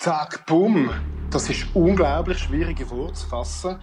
Zack, 0.00 0.46
bumm. 0.46 0.88
Das 1.30 1.50
ist 1.50 1.66
unglaublich 1.74 2.38
schwierig 2.38 2.80
in 2.80 2.88
Worte 2.88 3.12
zu 3.12 3.26
fassen. 3.26 3.76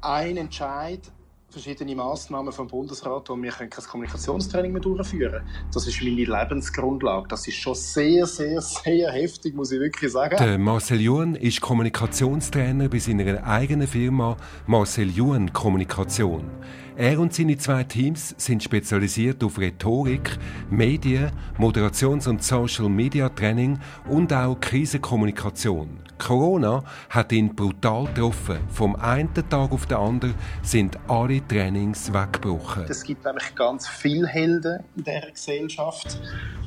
Ein 0.00 0.36
Entscheid, 0.36 1.02
verschiedene 1.48 1.94
Massnahmen 1.94 2.52
vom 2.52 2.66
Bundesrat, 2.66 3.28
wo 3.28 3.40
wir 3.40 3.52
kein 3.52 3.70
Kommunikationstraining 3.70 4.72
mehr 4.72 4.80
durchführen. 4.80 5.44
Das 5.72 5.86
ist 5.86 6.02
meine 6.02 6.16
Lebensgrundlage. 6.16 7.28
Das 7.28 7.46
ist 7.46 7.54
schon 7.54 7.76
sehr, 7.76 8.26
sehr, 8.26 8.60
sehr 8.60 9.12
heftig, 9.12 9.54
muss 9.54 9.70
ich 9.70 9.78
wirklich 9.78 10.10
sagen. 10.10 10.36
Der 10.36 10.58
Marcel 10.58 11.00
Juhn 11.00 11.36
ist 11.36 11.60
Kommunikationstrainer 11.60 12.88
bei 12.88 12.98
seiner 12.98 13.46
eigenen 13.46 13.86
Firma 13.86 14.36
Marcel 14.66 15.10
Juhn 15.10 15.52
Kommunikation. 15.52 16.50
Er 16.96 17.18
und 17.18 17.34
seine 17.34 17.58
zwei 17.58 17.82
Teams 17.82 18.36
sind 18.38 18.62
spezialisiert 18.62 19.42
auf 19.42 19.58
Rhetorik, 19.58 20.38
Medien, 20.70 21.32
Moderations- 21.58 22.28
und 22.28 22.40
Social-Media-Training 22.40 23.80
und 24.08 24.32
auch 24.32 24.54
Krisenkommunikation. 24.60 25.98
Corona 26.18 26.84
hat 27.10 27.32
ihn 27.32 27.52
brutal 27.52 28.04
getroffen. 28.04 28.60
Vom 28.68 28.94
einen 28.94 29.34
Tag 29.34 29.72
auf 29.72 29.86
den 29.86 29.96
anderen 29.96 30.34
sind 30.62 30.96
alle 31.08 31.44
Trainings 31.48 32.12
weggebrochen. 32.12 32.84
Es 32.88 33.02
gibt 33.02 33.24
nämlich 33.24 33.52
ganz 33.56 33.88
viele 33.88 34.28
Helden 34.28 34.84
in 34.94 35.02
dieser 35.02 35.30
Gesellschaft. 35.32 36.20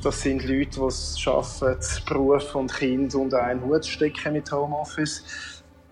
Das 0.03 0.22
sind 0.22 0.44
Leute, 0.44 0.72
die 0.78 0.86
es 0.88 1.17
schaffen, 1.17 1.78
Beruf 2.05 2.53
und 2.53 2.73
Kind 2.73 3.16
unter 3.16 3.41
einen 3.41 3.64
Hut 3.64 3.86
zu 3.86 3.91
stecken 3.91 4.34
mit 4.34 4.52
Homeoffice. 4.52 5.23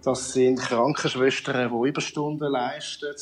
Das 0.04 0.34
sind 0.34 0.60
Krankenschwestern, 0.60 1.72
die 1.72 1.88
Überstunden 1.88 2.52
leisten. 2.52 3.16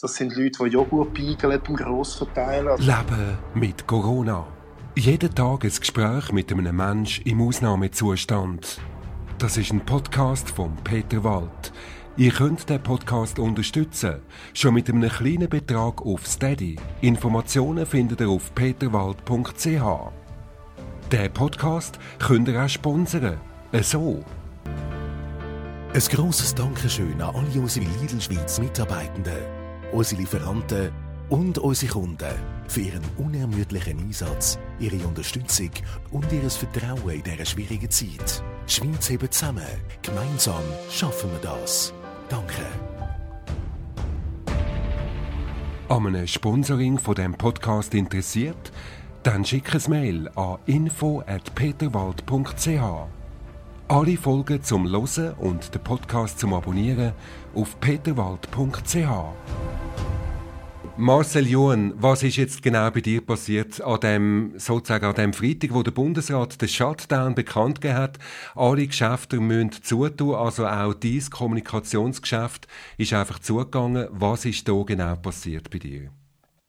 Das 0.00 0.14
sind 0.14 0.36
Leute, 0.36 0.62
die 0.62 0.70
Joghurt 0.70 1.12
beigeln 1.12 1.60
beim 1.66 1.74
Grossverteiler. 1.74 2.78
Leben 2.78 3.36
mit 3.54 3.84
Corona. 3.84 4.46
Jeden 4.94 5.34
Tag 5.34 5.64
ein 5.64 5.72
Gespräch 5.72 6.30
mit 6.30 6.52
einem 6.52 6.76
Menschen 6.76 7.24
im 7.24 7.40
Ausnahmezustand. 7.40 8.80
Das 9.40 9.56
ist 9.56 9.72
ein 9.72 9.84
Podcast 9.84 10.50
von 10.50 10.76
Peter 10.84 11.24
Wald. 11.24 11.72
Ihr 12.16 12.30
könnt 12.30 12.70
den 12.70 12.80
Podcast 12.80 13.40
unterstützen, 13.40 14.20
schon 14.54 14.74
mit 14.74 14.88
einem 14.88 15.10
kleinen 15.10 15.48
Betrag 15.48 16.00
auf 16.06 16.28
Steady. 16.28 16.76
Informationen 17.00 17.84
findet 17.84 18.20
ihr 18.20 18.28
auf 18.28 18.54
peterwald.ch. 18.54 19.82
Den 21.10 21.32
Podcast 21.32 21.98
könnt 22.20 22.46
ihr 22.46 22.64
auch 22.64 22.68
sponsern. 22.68 23.40
So. 23.82 24.24
Ein 25.92 26.00
grosses 26.00 26.54
Dankeschön 26.54 27.20
an 27.20 27.34
alle 27.34 27.60
unsere 27.60 27.84
Lidl 27.84 28.20
Schweiz 28.20 28.60
Mitarbeitenden 28.60 29.67
unsere 29.92 30.20
Lieferanten 30.20 30.90
und 31.28 31.58
unsere 31.58 31.92
Kunden 31.92 32.34
für 32.68 32.80
ihren 32.80 33.02
unermüdlichen 33.16 33.98
Einsatz, 33.98 34.58
ihre 34.78 35.04
Unterstützung 35.06 35.70
und 36.10 36.32
ihr 36.32 36.48
Vertrauen 36.50 37.10
in 37.10 37.22
dieser 37.22 37.44
schwierigen 37.44 37.90
Zeit. 37.90 38.42
Die 38.68 38.72
Schweiz 38.72 39.10
eben 39.10 39.30
zusammen. 39.30 39.66
Gemeinsam 40.02 40.62
schaffen 40.90 41.30
wir 41.32 41.40
das. 41.40 41.92
Danke. 42.28 42.62
An 45.88 46.06
einem 46.06 46.26
Sponsoring 46.26 46.98
von 46.98 47.14
dem 47.14 47.32
Podcast 47.32 47.94
interessiert? 47.94 48.72
Dann 49.22 49.44
schick 49.44 49.74
ein 49.74 49.82
Mail 49.88 50.28
an 50.36 50.58
info@peterwald.ch. 50.66 53.08
Alle 53.90 54.18
Folgen 54.18 54.62
zum 54.62 54.84
Losen 54.84 55.32
und 55.32 55.74
den 55.74 55.82
Podcast 55.82 56.38
zum 56.38 56.52
Abonnieren 56.52 57.14
auf 57.58 57.80
peterwald.ch. 57.80 58.96
Marcel 60.96 61.46
Johan, 61.46 61.92
was 61.96 62.22
ist 62.22 62.36
jetzt 62.36 62.62
genau 62.62 62.90
bei 62.90 63.00
dir 63.00 63.20
passiert 63.24 63.80
an 63.80 64.00
dem, 64.00 64.52
sozusagen 64.56 65.04
an 65.04 65.14
dem 65.14 65.32
Freitag, 65.32 65.72
wo 65.72 65.82
der 65.82 65.90
Bundesrat 65.90 66.60
den 66.60 66.68
Shutdown 66.68 67.34
bekannt 67.34 67.80
gegeben 67.80 67.98
hat? 67.98 68.18
Alle 68.54 68.86
Geschäfte 68.86 69.40
müssen 69.40 69.72
zutun, 69.72 70.34
also 70.34 70.66
auch 70.66 70.94
dieses 70.94 71.30
Kommunikationsgeschäft 71.30 72.68
ist 72.96 73.12
einfach 73.12 73.38
zugegangen. 73.40 74.08
Was 74.10 74.44
ist 74.44 74.68
da 74.68 74.82
genau 74.82 75.16
passiert 75.16 75.70
bei 75.70 75.78
dir? 75.78 76.10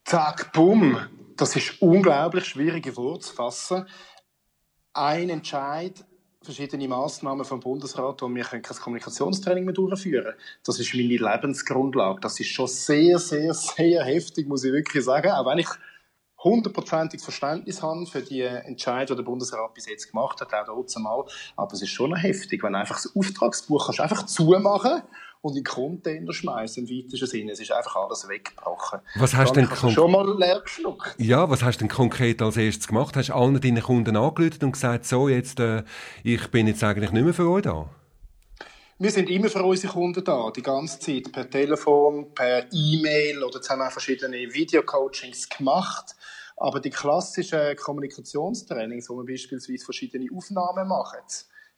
Zack, 0.05 0.51
bumm. 0.53 0.97
Das 1.37 1.55
ist 1.55 1.81
unglaublich 1.81 2.45
schwierig 2.45 2.85
in 2.85 2.97
Worte 2.97 3.27
zu 3.27 3.33
fassen. 3.33 3.85
Ein 4.93 5.29
Entscheid 5.29 6.03
verschiedene 6.41 6.87
Massnahmen 6.87 7.43
vom 7.43 7.59
Bundesrat, 7.59 8.21
wo 8.21 8.29
wir 8.29 8.43
kein 8.43 8.61
Kommunikationstraining 8.61 9.65
mehr 9.65 9.73
durchführen 9.73 10.23
können. 10.23 10.37
Das 10.63 10.79
ist 10.79 10.93
meine 10.93 11.07
Lebensgrundlage. 11.07 12.21
Das 12.21 12.39
ist 12.39 12.49
schon 12.49 12.67
sehr, 12.67 13.19
sehr, 13.19 13.53
sehr 13.53 14.03
heftig, 14.03 14.47
muss 14.47 14.63
ich 14.63 14.71
wirklich 14.71 15.03
sagen. 15.03 15.31
Auch 15.31 15.45
wenn 15.45 15.59
ich 15.59 15.69
hundertprozentiges 16.41 17.23
Verständnis 17.23 17.81
habe 17.81 18.05
für 18.05 18.21
die 18.21 18.41
Entscheidung, 18.41 19.17
die 19.17 19.23
der 19.23 19.29
Bundesrat 19.29 19.73
bis 19.73 19.87
jetzt 19.87 20.09
gemacht 20.09 20.39
hat, 20.39 20.53
auch 20.53 20.65
dort 20.65 20.97
mal. 20.99 21.25
Aber 21.57 21.73
es 21.73 21.81
ist 21.81 21.89
schon 21.89 22.15
heftig, 22.15 22.63
wenn 22.63 22.75
einfach 22.75 23.01
das 23.01 23.13
Auftragsbuch 23.15 23.87
kannst 23.87 23.99
einfach 23.99 24.25
zumachen 24.25 25.01
und 25.41 25.55
in 25.55 25.63
Container 25.63 26.33
schmeißen 26.33 26.85
im 26.85 26.89
weitesten 26.89 27.27
Sinne. 27.27 27.51
Es 27.53 27.59
ist 27.59 27.71
einfach 27.71 27.95
alles 27.95 28.27
weggebrochen. 28.27 28.99
Was 29.15 29.35
hast 29.35 29.55
Dann 29.55 29.69
denn 29.69 29.91
schon 29.91 30.11
mal 30.11 30.37
leer 30.37 30.59
geschluckt? 30.61 31.15
Ja, 31.17 31.49
was 31.49 31.63
hast 31.63 31.77
du 31.77 31.85
denn 31.85 31.89
konkret 31.89 32.41
als 32.41 32.57
erstes 32.57 32.87
gemacht? 32.87 33.15
Hast 33.15 33.29
du 33.29 33.33
allen 33.33 33.59
deinen 33.59 33.81
Kunden 33.81 34.15
angelötet 34.17 34.63
und 34.63 34.73
gesagt, 34.73 35.05
so, 35.05 35.29
jetzt, 35.29 35.59
äh, 35.59 35.83
ich 36.23 36.47
bin 36.49 36.67
jetzt 36.67 36.83
eigentlich 36.83 37.11
nicht 37.11 37.23
mehr 37.23 37.33
für 37.33 37.49
euch 37.49 37.63
da? 37.63 37.89
Wir 39.01 39.11
sind 39.11 39.29
immer 39.29 39.47
für 39.47 39.63
unsere 39.63 39.93
Kunden 39.93 40.25
da, 40.25 40.51
die 40.53 40.61
ganze 40.61 40.99
Zeit, 40.99 41.31
per 41.31 41.49
Telefon, 41.49 42.33
per 42.33 42.65
E-Mail 42.73 43.41
oder 43.43 43.55
jetzt 43.55 43.69
haben 43.69 43.79
wir 43.79 43.89
verschiedene 43.89 44.35
Videocoachings 44.53 45.47
gemacht. 45.47 46.15
Aber 46.57 46.81
die 46.81 46.89
klassischen 46.89 47.77
Kommunikationstrainings, 47.77 49.09
wo 49.09 49.15
wir 49.15 49.25
beispielsweise 49.25 49.85
verschiedene 49.85 50.27
Aufnahmen 50.35 50.89
machen, 50.89 51.19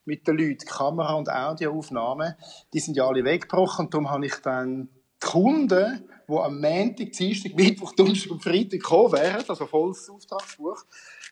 mit 0.06 0.28
den 0.28 0.38
Leuten, 0.38 0.66
Kamera- 0.66 1.16
und 1.16 1.30
Audioaufnahmen, 1.30 2.36
die 2.74 2.80
sind 2.80 2.98
ja 2.98 3.08
alle 3.08 3.24
weggebrochen. 3.24 3.86
Und 3.86 3.94
darum 3.94 4.10
habe 4.10 4.26
ich 4.26 4.36
dann 4.38 4.90
die 5.22 5.28
Kunden, 5.28 6.10
die 6.28 6.34
am 6.34 6.60
Montag, 6.60 7.12
Dienstag, 7.12 7.56
Mittwoch, 7.56 7.94
Donnerstag 7.94 8.32
und 8.32 8.44
Freitag 8.44 8.72
gekommen 8.72 9.14
wären, 9.14 9.44
also 9.48 9.66
volles 9.66 10.10
Auftragsbuch, 10.10 10.84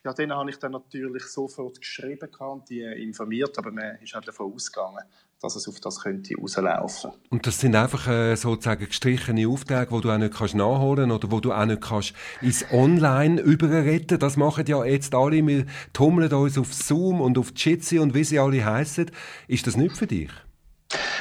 ja, 0.04 0.12
denen 0.12 0.34
habe 0.34 0.50
ich 0.50 0.58
dann 0.58 0.72
natürlich 0.72 1.24
sofort 1.24 1.80
geschrieben 1.80 2.30
und 2.38 2.68
die 2.70 2.80
informiert, 2.82 3.56
aber 3.58 3.70
man 3.70 3.96
ist 3.96 4.14
auch 4.14 4.20
davon 4.20 4.52
ausgegangen, 4.52 5.04
dass 5.40 5.56
es 5.56 5.68
auf 5.68 5.80
das 5.80 6.00
könnte 6.00 6.34
rauslaufen. 6.36 7.12
Und 7.30 7.46
das 7.46 7.60
sind 7.60 7.74
einfach 7.74 8.06
äh, 8.08 8.36
sozusagen 8.36 8.86
gestrichene 8.86 9.48
Aufträge, 9.48 9.90
wo 9.90 10.00
du 10.00 10.10
auch 10.10 10.18
nicht 10.18 10.34
kannst 10.34 10.54
nachholen 10.54 11.10
oder 11.10 11.30
wo 11.30 11.40
du 11.40 11.52
auch 11.52 11.64
nicht 11.64 11.80
kannst 11.80 12.12
ins 12.42 12.64
Online 12.70 13.40
überretten. 13.40 14.18
Das 14.18 14.36
machen 14.36 14.66
ja 14.66 14.84
jetzt 14.84 15.14
alle. 15.14 15.46
Wir 15.46 15.66
tummeln 15.92 16.32
uns 16.32 16.58
auf 16.58 16.74
Zoom 16.74 17.20
und 17.20 17.38
auf 17.38 17.52
Jitsi 17.56 17.98
und 17.98 18.14
wie 18.14 18.24
sie 18.24 18.38
alle 18.38 18.64
heißen. 18.64 19.10
Ist 19.48 19.66
das 19.66 19.76
nicht 19.76 19.96
für 19.96 20.06
dich? 20.06 20.30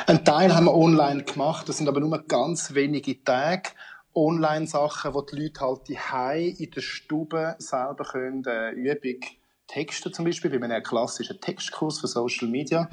Ein 0.08 0.26
Teil 0.26 0.54
haben 0.54 0.66
wir 0.66 0.74
online 0.74 1.24
gemacht. 1.24 1.70
Das 1.70 1.78
sind 1.78 1.88
aber 1.88 2.00
nur 2.00 2.18
ganz 2.28 2.74
wenige 2.74 3.24
Tage. 3.24 3.70
Online-Sachen, 4.16 5.14
wo 5.14 5.22
die 5.22 5.36
Leute 5.36 5.62
halt 5.62 5.88
die 5.88 6.64
in 6.64 6.72
der 6.72 6.82
Stube 6.82 7.56
selber 7.60 8.04
können, 8.04 8.44
äh, 8.46 8.72
Übung 8.72 9.22
texten 9.68 10.12
zum 10.12 10.26
Beispiel, 10.26 10.52
wie 10.52 10.62
einem 10.62 10.84
klassischen 10.84 11.40
Textkurs 11.40 12.00
für 12.00 12.08
Social 12.08 12.48
Media. 12.48 12.90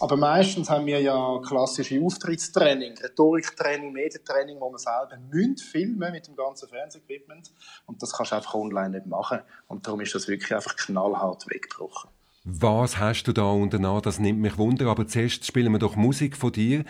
Aber 0.00 0.16
meistens 0.16 0.70
haben 0.70 0.86
wir 0.86 0.98
ja 1.00 1.38
klassische 1.46 2.02
Auftrittstraining, 2.02 2.96
Rhetoriktraining, 2.96 3.92
Medientraining, 3.92 4.58
wo 4.58 4.70
man 4.70 4.78
selber 4.78 5.18
münd 5.30 5.60
filmen 5.60 6.10
mit 6.10 6.26
dem 6.26 6.34
ganzen 6.34 6.70
Fernsehequipment. 6.70 7.52
Und 7.84 8.02
das 8.02 8.14
kannst 8.14 8.32
du 8.32 8.36
einfach 8.36 8.54
online 8.54 8.90
nicht 8.90 9.06
machen. 9.06 9.40
Und 9.68 9.86
darum 9.86 10.00
ist 10.00 10.14
das 10.14 10.26
wirklich 10.26 10.54
einfach 10.54 10.74
knallhart 10.74 11.44
weggebrochen. 11.50 12.08
Was 12.44 12.98
hast 12.98 13.24
du 13.24 13.34
da 13.34 13.50
untereinander? 13.50 14.00
Das 14.00 14.18
nimmt 14.18 14.40
mich 14.40 14.56
wunder. 14.56 14.86
Aber 14.86 15.06
zuerst 15.06 15.44
spielen 15.44 15.70
wir 15.72 15.78
doch 15.78 15.96
Musik 15.96 16.34
von 16.34 16.50
dir. 16.50 16.84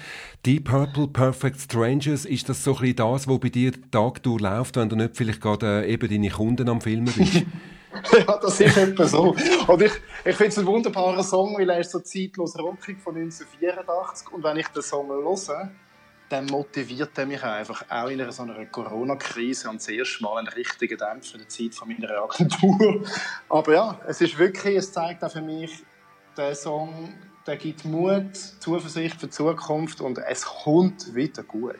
Deep 0.47 0.69
Purple, 0.69 1.09
Perfect 1.09 1.60
Strangers. 1.60 2.25
Ist 2.25 2.49
das 2.49 2.62
so 2.62 2.75
ein 2.75 2.81
bisschen 2.81 2.97
das, 2.97 3.26
was 3.26 3.41
bei 3.41 3.49
dir 3.49 3.72
Tag 3.91 4.22
durchläuft, 4.22 4.76
wenn 4.76 4.88
du 4.88 4.94
nicht 4.94 5.16
vielleicht 5.16 5.41
gerade 5.41 5.84
äh, 5.84 5.93
eben 5.93 6.09
deine 6.09 6.31
Kunden 6.31 6.69
am 6.69 6.81
Filmen 6.81 7.12
bist? 7.12 7.44
ja, 8.12 8.38
das 8.38 8.60
ist 8.60 8.76
etwa 8.76 9.06
so. 9.06 9.36
Und 9.66 9.82
ich, 9.82 9.92
ich 10.24 10.36
finde 10.36 10.48
es 10.48 10.58
ein 10.58 10.66
wunderbarer 10.66 11.22
Song, 11.22 11.58
weil 11.58 11.68
er 11.70 11.80
ist 11.80 11.90
so 11.90 12.00
zeitlos 12.00 12.58
rockig 12.58 13.00
von 13.00 13.16
1984. 13.16 14.32
Und 14.32 14.44
wenn 14.44 14.56
ich 14.56 14.69
den 14.69 14.82
Song 14.82 15.08
höre, 15.08 15.70
dann 16.28 16.46
motiviert 16.46 17.19
er 17.19 17.26
mich 17.26 17.42
einfach 17.42 17.84
auch 17.90 18.08
in 18.08 18.20
einer 18.20 18.31
so 18.31 18.44
einer 18.44 18.64
Corona-Krise 18.66 19.69
und 19.69 19.76
das 19.76 19.88
erste 19.88 20.22
Mal 20.22 20.38
einen 20.38 20.48
richtigen 20.48 20.96
Dämpfer 20.96 21.34
in 21.34 21.40
der 21.40 21.48
Zeit 21.48 21.75
von 21.75 21.88
meiner 21.88 22.10
Agentur. 22.22 23.02
Aber 23.48 23.72
ja, 23.72 24.00
es 24.06 24.20
ist 24.20 24.38
wirklich, 24.38 24.76
es 24.76 24.93
zeigt 24.93 25.25
auch 25.25 25.32
für 25.32 25.43
mich, 25.43 25.84
der 26.36 26.54
Song, 26.54 27.12
der 27.46 27.56
gibt 27.56 27.84
Mut, 27.84 28.36
Zuversicht 28.36 29.20
für 29.20 29.26
die 29.26 29.32
Zukunft 29.32 30.00
und 30.00 30.19
es 30.19 30.44
kommt 30.44 31.14
wieder 31.14 31.43
gut. 31.43 31.75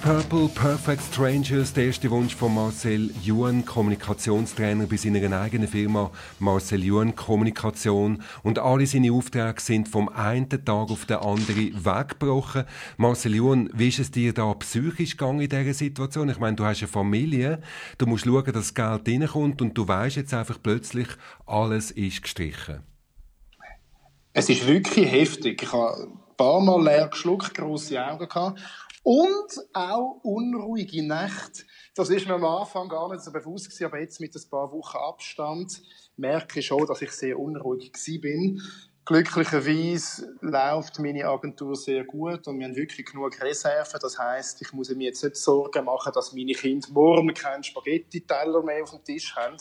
Purple, 0.00 0.48
Perfect 0.48 1.02
Strangers, 1.02 1.72
der 1.72 1.86
erste 1.86 2.10
Wunsch 2.10 2.34
von 2.34 2.54
Marcel 2.54 3.10
Juan, 3.22 3.64
Kommunikationstrainer 3.64 4.86
bei 4.86 4.96
seiner 4.96 5.40
eigenen 5.40 5.66
Firma 5.66 6.10
Marcel 6.38 6.84
Juan 6.84 7.16
Kommunikation. 7.16 8.22
Und 8.42 8.58
alle 8.58 8.86
seine 8.86 9.12
Aufträge 9.12 9.60
sind 9.60 9.88
vom 9.88 10.08
einen 10.08 10.48
Tag 10.48 10.90
auf 10.90 11.06
den 11.06 11.16
anderen 11.16 11.84
weggebrochen. 11.84 12.64
Marcel 12.96 13.34
Juan, 13.34 13.70
wie 13.74 13.88
ist 13.88 13.98
es 13.98 14.10
dir 14.10 14.32
da 14.32 14.52
psychisch 14.54 15.16
gegangen 15.16 15.40
in 15.40 15.48
dieser 15.48 15.74
Situation? 15.74 16.28
Ich 16.28 16.38
meine, 16.38 16.56
du 16.56 16.64
hast 16.64 16.80
eine 16.82 16.88
Familie, 16.88 17.60
du 17.98 18.06
musst 18.06 18.24
schauen, 18.24 18.44
dass 18.44 18.72
das 18.72 18.74
Geld 18.74 19.08
reinkommt 19.08 19.60
und 19.62 19.76
du 19.76 19.86
weißt 19.86 20.16
jetzt 20.16 20.34
einfach 20.34 20.58
plötzlich, 20.62 21.08
alles 21.46 21.90
ist 21.90 22.22
gestrichen. 22.22 22.82
Es 24.32 24.48
ist 24.48 24.66
wirklich 24.66 25.10
heftig. 25.10 25.62
Ich 25.62 25.72
habe 25.72 26.04
ein 26.04 26.36
paar 26.36 26.60
Mal 26.60 26.82
leer 26.84 27.08
geschluckt, 27.08 27.54
grosse 27.54 28.04
Augen 28.04 28.28
gehabt. 28.28 28.60
Und 29.02 29.52
auch 29.72 30.20
unruhige 30.22 31.06
Nächte. 31.06 31.64
Das 31.94 32.10
ist 32.10 32.26
mir 32.26 32.34
am 32.34 32.44
Anfang 32.44 32.88
gar 32.88 33.10
nicht 33.10 33.22
so 33.22 33.32
bewusst 33.32 33.66
gewesen, 33.66 33.86
aber 33.86 34.00
jetzt 34.00 34.20
mit 34.20 34.34
ein 34.34 34.50
paar 34.50 34.70
Wochen 34.72 34.96
Abstand 34.96 35.82
merke 36.16 36.60
ich 36.60 36.66
schon, 36.66 36.86
dass 36.86 37.02
ich 37.02 37.12
sehr 37.12 37.38
unruhig 37.38 37.92
bin. 38.20 38.60
Glücklicherweise 39.08 40.36
läuft 40.42 40.98
meine 40.98 41.24
Agentur 41.24 41.74
sehr 41.74 42.04
gut 42.04 42.46
und 42.46 42.58
wir 42.58 42.66
haben 42.66 42.76
wirklich 42.76 43.06
genug 43.06 43.40
Reserven. 43.40 43.98
Das 44.02 44.18
heißt, 44.18 44.60
ich 44.60 44.74
muss 44.74 44.90
mir 44.90 45.06
jetzt 45.06 45.24
nicht 45.24 45.36
Sorgen 45.36 45.86
machen, 45.86 46.12
dass 46.12 46.34
meine 46.34 46.52
Kinder 46.52 46.88
morgen 46.90 47.32
keinen 47.32 47.64
Spaghetti-Teller 47.64 48.62
mehr 48.62 48.82
auf 48.82 48.90
dem 48.90 49.02
Tisch 49.02 49.34
haben. 49.34 49.56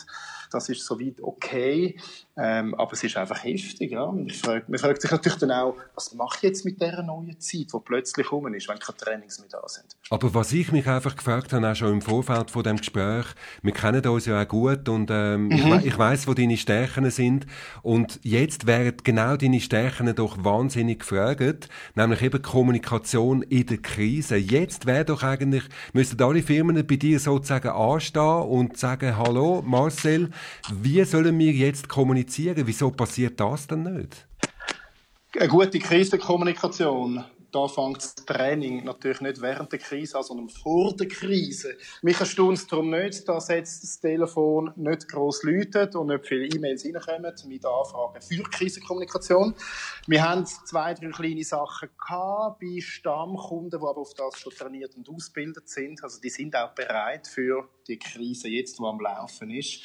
Das 0.51 0.69
ist 0.69 0.85
soweit 0.85 1.21
okay. 1.21 1.97
Ähm, 2.39 2.75
aber 2.75 2.93
es 2.93 3.03
ist 3.03 3.17
einfach 3.17 3.43
heftig, 3.43 3.91
ja. 3.91 4.05
Man 4.05 4.29
fragt, 4.29 4.69
man 4.69 4.77
fragt 4.77 5.01
sich 5.01 5.09
natürlich 5.09 5.39
dann 5.39 5.51
auch, 5.51 5.75
was 5.95 6.13
mache 6.13 6.37
ich 6.37 6.43
jetzt 6.43 6.65
mit 6.65 6.79
dieser 6.79 7.01
neuen 7.01 7.39
Zeit, 7.39 7.73
die 7.73 7.79
plötzlich 7.83 8.31
rum 8.31 8.53
ist, 8.53 8.69
wenn 8.69 8.77
keine 8.77 8.97
Trainings 8.97 9.39
mehr 9.39 9.49
da 9.49 9.67
sind. 9.67 9.85
Aber 10.11 10.31
was 10.35 10.53
ich 10.53 10.71
mich 10.71 10.87
einfach 10.87 11.15
gefragt 11.15 11.51
habe, 11.51 11.71
auch 11.71 11.75
schon 11.75 11.93
im 11.93 12.01
Vorfeld 12.01 12.51
von 12.51 12.61
dem 12.61 12.77
Gespräch, 12.77 13.25
wir 13.63 13.73
kennen 13.73 14.05
uns 14.05 14.27
ja 14.27 14.39
auch 14.39 14.47
gut 14.47 14.87
und 14.87 15.09
ähm, 15.09 15.45
mhm. 15.47 15.79
ich, 15.79 15.85
ich 15.87 15.97
weiß, 15.97 16.27
wo 16.27 16.35
deine 16.35 16.57
Stärken 16.57 17.09
sind 17.09 17.47
und 17.81 18.19
jetzt 18.21 18.67
wären 18.67 18.93
genau 19.03 19.35
deine 19.35 19.59
Stärken 19.59 20.13
doch 20.13 20.43
wahnsinnig 20.43 20.99
gefragt, 20.99 21.69
nämlich 21.95 22.21
eben 22.21 22.41
Kommunikation 22.43 23.41
in 23.41 23.65
der 23.65 23.79
Krise. 23.79 24.35
Jetzt 24.35 24.85
wäre 24.85 25.05
doch 25.05 25.23
eigentlich, 25.23 25.63
müssten 25.93 26.21
alle 26.21 26.43
Firmen 26.43 26.85
bei 26.85 26.97
dir 26.97 27.19
sozusagen 27.19 27.69
anstehen 27.69 28.43
und 28.43 28.77
sagen, 28.77 29.17
hallo 29.17 29.63
Marcel, 29.65 30.29
wie 30.73 31.03
sollen 31.03 31.37
wir 31.37 31.51
jetzt 31.51 31.87
kommunizieren? 31.87 32.63
Wieso 32.65 32.91
passiert 32.91 33.39
das 33.39 33.67
denn 33.67 33.83
nicht? 33.83 34.27
Eine 35.35 35.47
gute 35.47 35.79
Krisenkommunikation 35.79 37.23
da 37.51 37.67
fängt 37.67 37.97
das 37.97 38.15
Training 38.15 38.83
natürlich 38.83 39.21
nicht 39.21 39.41
während 39.41 39.71
der 39.71 39.79
Krise 39.79 40.17
an, 40.17 40.23
sondern 40.23 40.49
vor 40.49 40.95
der 40.95 41.07
Krise. 41.07 41.77
Mich 42.01 42.19
erstaunt 42.19 42.57
es 42.57 42.67
darum 42.67 42.89
nicht, 42.89 43.27
dass 43.27 43.47
jetzt 43.47 43.83
das 43.83 43.99
Telefon 43.99 44.71
nicht 44.75 45.07
gross 45.07 45.43
läutet 45.43 45.95
und 45.95 46.07
nicht 46.07 46.27
viele 46.27 46.45
E-Mails 46.45 46.85
reinkommen 46.85 47.33
mit 47.47 47.65
Anfragen 47.65 48.21
für 48.21 48.43
Krisenkommunikation. 48.43 49.55
Wir 50.07 50.23
haben 50.27 50.45
zwei, 50.45 50.93
drei 50.93 51.09
kleine 51.09 51.43
Sachen 51.43 51.89
gehabt 51.97 52.59
bei 52.59 52.79
Stammkunden, 52.81 53.71
die 53.71 53.77
aber 53.77 53.97
auf 53.97 54.13
das 54.13 54.39
schon 54.39 54.53
trainiert 54.53 54.95
und 54.95 55.09
ausgebildet 55.09 55.69
sind. 55.69 56.03
Also 56.03 56.19
die 56.19 56.29
sind 56.29 56.55
auch 56.55 56.71
bereit 56.75 57.27
für 57.27 57.69
die 57.87 57.97
Krise 57.97 58.49
jetzt, 58.49 58.77
die 58.77 58.83
am 58.83 58.99
Laufen 58.99 59.49
ist. 59.51 59.81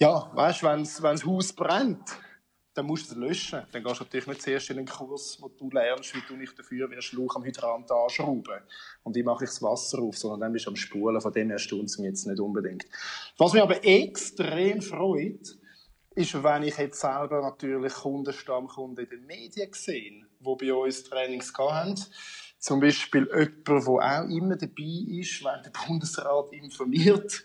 Ja, 0.00 0.30
weißt, 0.32 0.62
wenn 0.62 0.84
das 0.84 1.26
Haus 1.26 1.52
brennt, 1.52 2.16
dann 2.72 2.86
musst 2.86 3.10
du 3.10 3.14
es 3.14 3.18
löschen. 3.18 3.66
Dann 3.72 3.82
gehst 3.82 3.98
du 3.98 4.04
natürlich 4.04 4.26
nicht 4.28 4.42
zuerst 4.42 4.70
in 4.70 4.78
einen 4.78 4.86
Kurs, 4.86 5.38
wo 5.40 5.48
du 5.48 5.68
lernst, 5.70 6.14
wie 6.14 6.22
du 6.28 6.36
nicht 6.36 6.56
dafür 6.56 6.88
wirst, 6.88 7.08
Schlauch 7.08 7.34
am 7.34 7.42
Hydrant 7.42 7.90
anschrauben. 7.90 8.62
Und 9.02 9.16
wie 9.16 9.24
mache 9.24 9.42
ich 9.42 9.50
das 9.50 9.60
Wasser 9.60 9.98
auf, 9.98 10.16
sondern 10.16 10.40
dann 10.40 10.52
bist 10.52 10.66
du 10.66 10.70
am 10.70 10.76
Spulen. 10.76 11.20
Von 11.20 11.32
dem 11.32 11.50
erstaunt 11.50 11.86
es 11.86 11.98
mich 11.98 12.10
jetzt 12.10 12.26
nicht 12.28 12.38
unbedingt. 12.38 12.86
Was 13.36 13.52
mich 13.52 13.62
aber 13.62 13.84
extrem 13.84 14.80
freut, 14.80 15.58
ist, 16.14 16.42
wenn 16.44 16.62
ich 16.62 16.78
jetzt 16.78 17.00
selber 17.00 17.40
natürlich 17.40 17.92
Kunden, 17.94 18.32
Stammkunden 18.32 19.04
in 19.04 19.10
den 19.10 19.26
Medien 19.26 19.72
sehe, 19.72 20.24
die 20.38 20.54
bei 20.66 20.72
uns 20.72 21.02
Trainings 21.02 21.52
haben. 21.58 22.00
Zum 22.60 22.80
Beispiel 22.80 23.28
jemand, 23.32 23.68
der 23.68 23.74
auch 23.76 24.28
immer 24.28 24.56
dabei 24.56 25.18
ist, 25.20 25.44
wenn 25.44 25.62
der 25.62 25.72
Bundesrat 25.86 26.52
informiert 26.52 27.42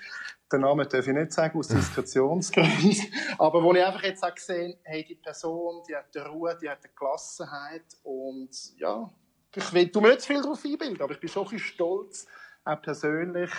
den 0.54 0.62
Namen 0.62 0.88
darf 0.88 1.08
ich 1.08 1.14
nicht 1.14 1.34
sagen, 1.34 1.60
aus 1.60 1.68
Diskretionsgründen. 1.68 2.96
Aber 3.38 3.64
wo 3.64 3.74
ich 3.74 3.84
einfach 3.84 4.04
jetzt 4.04 4.24
auch 4.24 4.34
gesehen 4.34 4.78
hey, 4.84 5.04
die 5.04 5.16
Person, 5.16 5.84
die 5.88 5.96
hat 5.96 6.14
die 6.14 6.20
Ruhe, 6.20 6.58
die 6.62 6.70
hat 6.70 6.84
die 6.84 6.90
Gelassenheit 6.96 7.86
und 8.04 8.50
ja, 8.78 9.12
ich 9.56 9.74
will, 9.74 9.88
du 9.88 10.02
mir 10.02 10.10
nicht 10.10 10.26
viel 10.26 10.42
darauf 10.42 10.64
einbilden, 10.66 11.02
aber 11.02 11.14
ich 11.14 11.20
bin 11.20 11.30
schon 11.30 11.44
ein 11.44 11.52
bisschen 11.52 11.74
stolz, 11.74 12.26
auch 12.66 12.82
persönlich, 12.82 13.52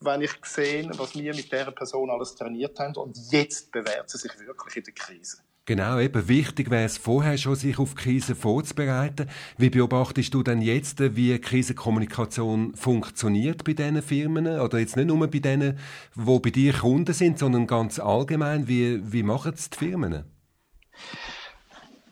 wenn 0.00 0.22
ich 0.22 0.32
sehe, 0.44 0.88
was 0.98 1.14
wir 1.14 1.34
mit 1.34 1.52
dieser 1.52 1.72
Person 1.72 2.10
alles 2.10 2.34
trainiert 2.34 2.78
haben 2.78 2.96
und 2.96 3.16
jetzt 3.30 3.70
bewährt 3.70 4.08
sie 4.08 4.18
sich 4.18 4.32
wirklich 4.40 4.76
in 4.76 4.84
der 4.84 4.94
Krise. 4.94 5.38
Genau, 5.68 5.98
eben 5.98 6.28
wichtig 6.28 6.70
wäre 6.70 6.84
es 6.84 6.96
vorher 6.96 7.36
schon, 7.36 7.56
sich 7.56 7.80
auf 7.80 7.96
Krisen 7.96 8.36
vorzubereiten. 8.36 9.28
Wie 9.58 9.68
beobachtest 9.68 10.32
du 10.32 10.44
denn 10.44 10.62
jetzt, 10.62 11.00
wie 11.16 11.36
Krisenkommunikation 11.40 12.76
funktioniert 12.76 13.64
bei 13.64 13.72
diesen 13.72 14.00
Firmen? 14.00 14.46
Oder 14.46 14.78
jetzt 14.78 14.96
nicht 14.96 15.08
nur 15.08 15.26
bei 15.28 15.40
denen, 15.40 15.76
die 16.14 16.38
bei 16.38 16.50
dir 16.50 16.72
Kunden 16.72 17.12
sind, 17.12 17.40
sondern 17.40 17.66
ganz 17.66 17.98
allgemein. 17.98 18.68
Wie, 18.68 19.12
wie 19.12 19.24
machen 19.24 19.54
es 19.54 19.68
die 19.68 19.76
Firmen? 19.76 20.24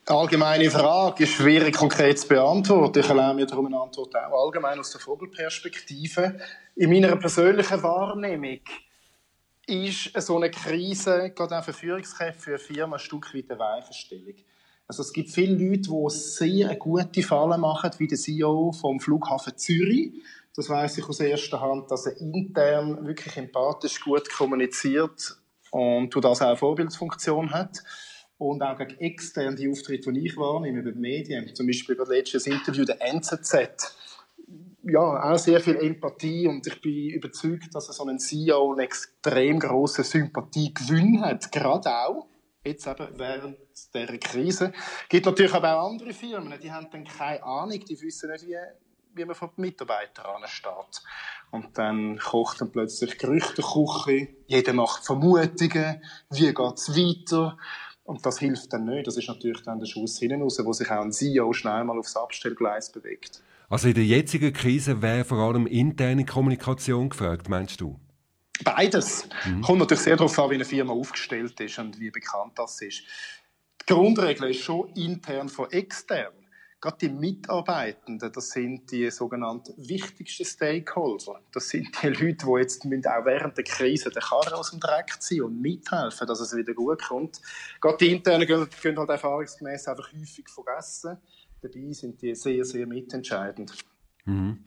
Allgemeine 0.06 0.68
Frage 0.68 1.23
ist 1.23 1.34
schwierig 1.34 1.76
konkret 1.76 2.18
zu 2.18 2.26
beantworten. 2.26 2.99
Ich 2.99 3.08
erlaube 3.08 3.37
mir 3.37 3.46
darum 3.46 3.66
eine 3.66 3.80
Antwort 3.80 4.16
auch 4.16 4.46
allgemein 4.46 4.80
aus 4.80 4.90
der 4.90 5.00
Vogelperspektive. 5.00 6.40
In 6.75 6.90
meiner 6.90 7.14
persönlichen 7.14 7.80
Wahrnehmung 7.84 8.58
ist 9.66 10.12
so 10.21 10.37
eine 10.37 10.50
Krise, 10.50 11.33
gerade 11.35 11.59
auch 11.59 11.64
für 11.64 11.73
Führungskräfte, 11.73 12.40
für 12.40 12.59
Firma, 12.59 12.97
ein 12.97 13.00
Stück 13.00 13.35
weit 13.35 13.50
eine 13.50 13.59
Weichenstellung. 13.59 14.35
Also 14.87 15.02
es 15.02 15.12
gibt 15.12 15.30
viele 15.30 15.54
Leute, 15.54 15.90
die 15.90 16.11
sehr 16.11 16.76
gute 16.76 17.23
Falle 17.23 17.56
machen, 17.56 17.90
wie 17.99 18.06
der 18.06 18.18
CEO 18.18 18.73
vom 18.73 19.00
Flughafen 19.00 19.56
Zürich. 19.56 20.23
Das 20.54 20.68
weiß 20.68 20.99
ich 20.99 21.09
aus 21.09 21.21
erster 21.21 21.61
Hand, 21.61 21.90
dass 21.90 22.06
er 22.06 22.21
intern 22.21 23.06
wirklich 23.06 23.37
empathisch 23.37 24.00
gut 24.00 24.30
kommuniziert 24.30 25.37
und 25.71 26.14
das 26.14 26.42
auch 26.42 26.47
eine 26.47 26.56
Vorbildfunktion 26.56 27.50
hat. 27.50 27.83
Und 28.37 28.62
auch 28.62 28.76
gegen 28.76 28.99
extern 28.99 29.56
die 29.56 29.68
Auftritte, 29.68 30.12
die 30.12 30.26
ich 30.26 30.37
wahrnehme 30.37 30.80
über 30.80 30.92
die 30.92 30.99
Medien, 30.99 31.54
zum 31.54 31.66
Beispiel 31.66 31.94
über 31.94 32.04
das 32.04 32.14
letzte 32.14 32.50
Interview 32.50 32.85
der 32.85 33.00
NZZ, 33.00 33.97
ja, 34.86 35.32
auch 35.32 35.38
sehr 35.38 35.60
viel 35.60 35.76
Empathie 35.76 36.46
und 36.46 36.66
ich 36.66 36.80
bin 36.80 37.10
überzeugt, 37.10 37.74
dass 37.74 37.86
so 37.86 38.04
ein 38.04 38.18
CEO 38.18 38.72
eine 38.72 38.82
extrem 38.82 39.58
große 39.58 40.04
Sympathie 40.04 40.72
gewinnen 40.74 41.22
hat, 41.22 41.50
gerade 41.50 41.90
auch 41.90 42.26
jetzt 42.64 42.86
eben 42.86 43.08
während 43.18 43.58
der 43.94 44.18
Krise. 44.18 44.72
Es 45.02 45.08
gibt 45.08 45.26
natürlich 45.26 45.54
aber 45.54 45.80
auch 45.80 45.90
andere 45.90 46.12
Firmen, 46.12 46.58
die 46.60 46.72
haben 46.72 46.88
dann 46.90 47.04
keine 47.04 47.42
Ahnung, 47.42 47.78
die 47.84 48.00
wissen 48.00 48.30
nicht, 48.30 48.46
wie, 48.46 48.56
wie 49.14 49.24
man 49.24 49.34
von 49.34 49.50
den 49.56 49.62
Mitarbeitern 49.62 50.26
ansteht. 50.42 51.02
Und 51.50 51.76
dann 51.78 52.18
kocht 52.18 52.60
dann 52.60 52.72
plötzlich 52.72 53.18
Gerüchteküche, 53.18 54.28
jeder 54.46 54.72
macht 54.72 55.04
Vermutungen, 55.04 56.02
wie 56.30 56.52
geht's 56.52 56.96
weiter? 56.96 57.56
Und 58.04 58.26
das 58.26 58.38
hilft 58.38 58.72
dann 58.72 58.84
nicht. 58.84 59.06
Das 59.06 59.16
ist 59.16 59.28
natürlich 59.28 59.62
dann 59.62 59.78
der 59.78 59.86
Schuss 59.86 60.18
hinten 60.18 60.42
raus, 60.42 60.60
wo 60.62 60.72
sich 60.72 60.90
auch 60.90 61.00
ein 61.00 61.12
CEO 61.12 61.54
schnell 61.54 61.84
mal 61.84 61.98
aufs 61.98 62.16
Abstellgleis 62.16 62.92
bewegt. 62.92 63.42
Also 63.75 63.88
in 63.88 63.95
der 63.95 64.04
jetzigen 64.04 64.52
Krise 64.52 65.02
wäre 65.02 65.25
vor 65.25 65.38
allem 65.38 65.66
interne 65.66 66.25
Kommunikation 66.25 67.09
gefragt, 67.09 67.49
meinst 67.49 67.81
du? 67.81 67.99
Beides. 68.62 69.28
Mhm. 69.45 69.62
Kommt 69.62 69.81
natürlich 69.81 70.04
sehr 70.04 70.14
darauf 70.14 70.38
an, 70.38 70.50
wie 70.50 70.54
eine 70.54 70.64
Firma 70.64 70.93
aufgestellt 70.93 71.59
ist 71.59 71.76
und 71.81 71.99
wie 71.99 72.12
bekannt 72.12 72.52
das 72.54 72.81
ist. 72.83 73.02
Die 73.83 73.93
Grundregel 73.93 74.50
ist 74.50 74.61
schon 74.61 74.90
intern 74.90 75.49
von 75.49 75.69
extern. 75.73 76.35
Gerade 76.81 76.99
die 77.00 77.09
Mitarbeitenden, 77.09 78.31
das 78.31 78.50
sind 78.50 78.93
die 78.93 79.11
sogenannten 79.11 79.75
wichtigsten 79.76 80.45
Stakeholder. 80.45 81.40
Das 81.50 81.69
sind 81.71 82.00
die 82.00 82.11
Leute, 82.11 82.47
die 82.47 82.61
jetzt 82.61 82.85
auch 82.85 83.25
während 83.25 83.57
der 83.57 83.64
Krise 83.64 84.09
den 84.09 84.23
Karren 84.23 84.52
aus 84.52 84.71
dem 84.71 84.78
Dreck 84.78 85.21
ziehen 85.21 85.43
und 85.43 85.61
mithelfen, 85.61 86.28
dass 86.28 86.38
es 86.38 86.54
wieder 86.54 86.75
gut 86.75 87.02
kommt. 87.02 87.40
Gerade 87.81 87.97
die 87.97 88.12
Internen 88.12 88.47
gehen, 88.47 88.69
gehen 88.81 88.97
halt 88.97 89.11
erfahrungsgemäß 89.11 89.88
einfach 89.88 90.12
häufig 90.12 90.49
vergessen 90.49 91.19
dabei 91.64 91.92
sind 91.92 92.21
die 92.23 92.35
sehr, 92.35 92.64
sehr 92.64 92.87
mitentscheidend. 92.87 93.73
Mhm. 94.25 94.64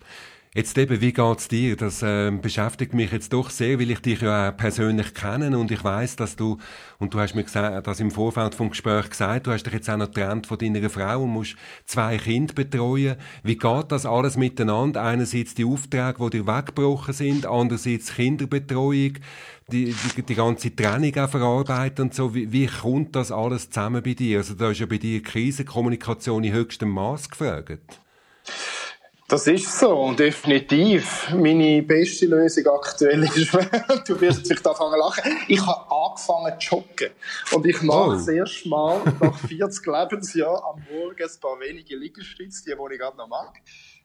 Jetzt 0.55 0.77
eben, 0.77 1.01
wie 1.01 1.13
geht's 1.13 1.49
dir? 1.49 1.75
Das 1.75 2.01
äh, 2.01 2.31
beschäftigt 2.31 2.93
mich 2.93 3.11
jetzt 3.11 3.33
doch 3.33 3.49
sehr, 3.49 3.79
weil 3.79 3.91
ich 3.91 3.99
dich 3.99 4.21
ja 4.21 4.49
auch 4.49 4.57
persönlich 4.57 5.13
kenne 5.13 5.55
und 5.57 5.69
ich 5.71 5.83
weiß, 5.83 6.15
dass 6.15 6.35
du, 6.35 6.57
und 6.99 7.13
du 7.13 7.19
hast 7.19 7.35
mir 7.35 7.43
gesagt, 7.43 7.85
das 7.85 7.99
im 7.99 8.11
Vorfeld 8.11 8.55
vom 8.55 8.69
Gespräch 8.69 9.09
gesagt, 9.09 9.45
du 9.45 9.51
hast 9.51 9.63
dich 9.63 9.73
jetzt 9.73 9.89
auch 9.89 9.97
noch 9.97 10.07
getrennt 10.07 10.47
von 10.47 10.57
deiner 10.57 10.89
Frau 10.89 11.23
und 11.23 11.31
musst 11.31 11.57
zwei 11.85 12.17
Kinder 12.17 12.53
betreuen. 12.53 13.17
Wie 13.43 13.57
geht 13.57 13.91
das 13.91 14.05
alles 14.05 14.37
miteinander? 14.37 15.03
Einerseits 15.03 15.53
die 15.53 15.65
Aufträge, 15.65 16.15
die 16.17 16.37
dir 16.37 16.47
weggebrochen 16.47 17.13
sind, 17.13 17.45
andererseits 17.45 18.15
Kinderbetreuung, 18.15 19.13
die, 19.69 19.93
die, 19.93 20.21
die 20.23 20.35
ganze 20.35 20.73
Trennung 20.73 21.15
auch 21.17 21.29
verarbeiten 21.29 22.05
und 22.05 22.13
so. 22.15 22.33
Wie, 22.33 22.51
wie 22.51 22.67
kommt 22.67 23.15
das 23.15 23.31
alles 23.33 23.69
zusammen 23.69 24.01
bei 24.01 24.13
dir? 24.13 24.39
Also 24.39 24.53
da 24.55 24.71
ist 24.71 24.79
ja 24.79 24.85
bei 24.85 24.97
dir 24.97 25.21
Krisenkommunikation 25.21 26.43
in 26.45 26.53
höchstem 26.53 26.89
Maß 26.89 27.29
gefragt. 27.29 27.99
Das 29.29 29.45
ist 29.45 29.77
so, 29.77 30.13
definitiv. 30.13 31.33
Meine 31.35 31.83
beste 31.83 32.27
Lösung 32.27 32.65
aktuell 32.67 33.23
ist, 33.23 33.53
du 34.07 34.21
wirst 34.21 34.37
jetzt 34.37 34.47
vielleicht 34.47 34.65
anfangen 34.65 34.97
lachen, 34.97 35.37
ich 35.49 35.59
habe 35.65 35.91
angefangen 35.91 36.57
zu 36.61 36.75
joggen. 36.77 37.09
Und 37.53 37.65
ich 37.65 37.81
mache 37.81 38.07
oh. 38.07 38.11
das 38.13 38.29
erste 38.29 38.69
Mal 38.69 39.01
nach 39.19 39.37
40 39.37 39.85
Lebensjahren 39.85 40.63
am 40.63 40.81
Morgen 40.89 41.23
ein 41.23 41.39
paar 41.41 41.59
wenige 41.59 41.97
Liegestütze, 41.97 42.63
die, 42.63 42.71
die 42.71 42.93
ich 42.93 42.99
gerade 43.01 43.17
noch 43.17 43.27
mag. 43.27 43.53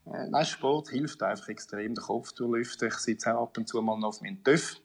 Äh, 0.06 0.28
nein, 0.28 0.44
Sport 0.44 0.88
hilft 0.88 1.22
einfach 1.22 1.50
extrem, 1.50 1.94
den 1.94 2.02
Kopf 2.02 2.32
durchlüften. 2.32 2.88
Ich 2.88 2.94
sitze 2.94 3.32
auch 3.32 3.44
ab 3.44 3.56
und 3.56 3.68
zu 3.68 3.80
mal 3.80 3.96
noch 4.00 4.08
auf 4.08 4.22
meinen 4.22 4.42
Töff, 4.42 4.80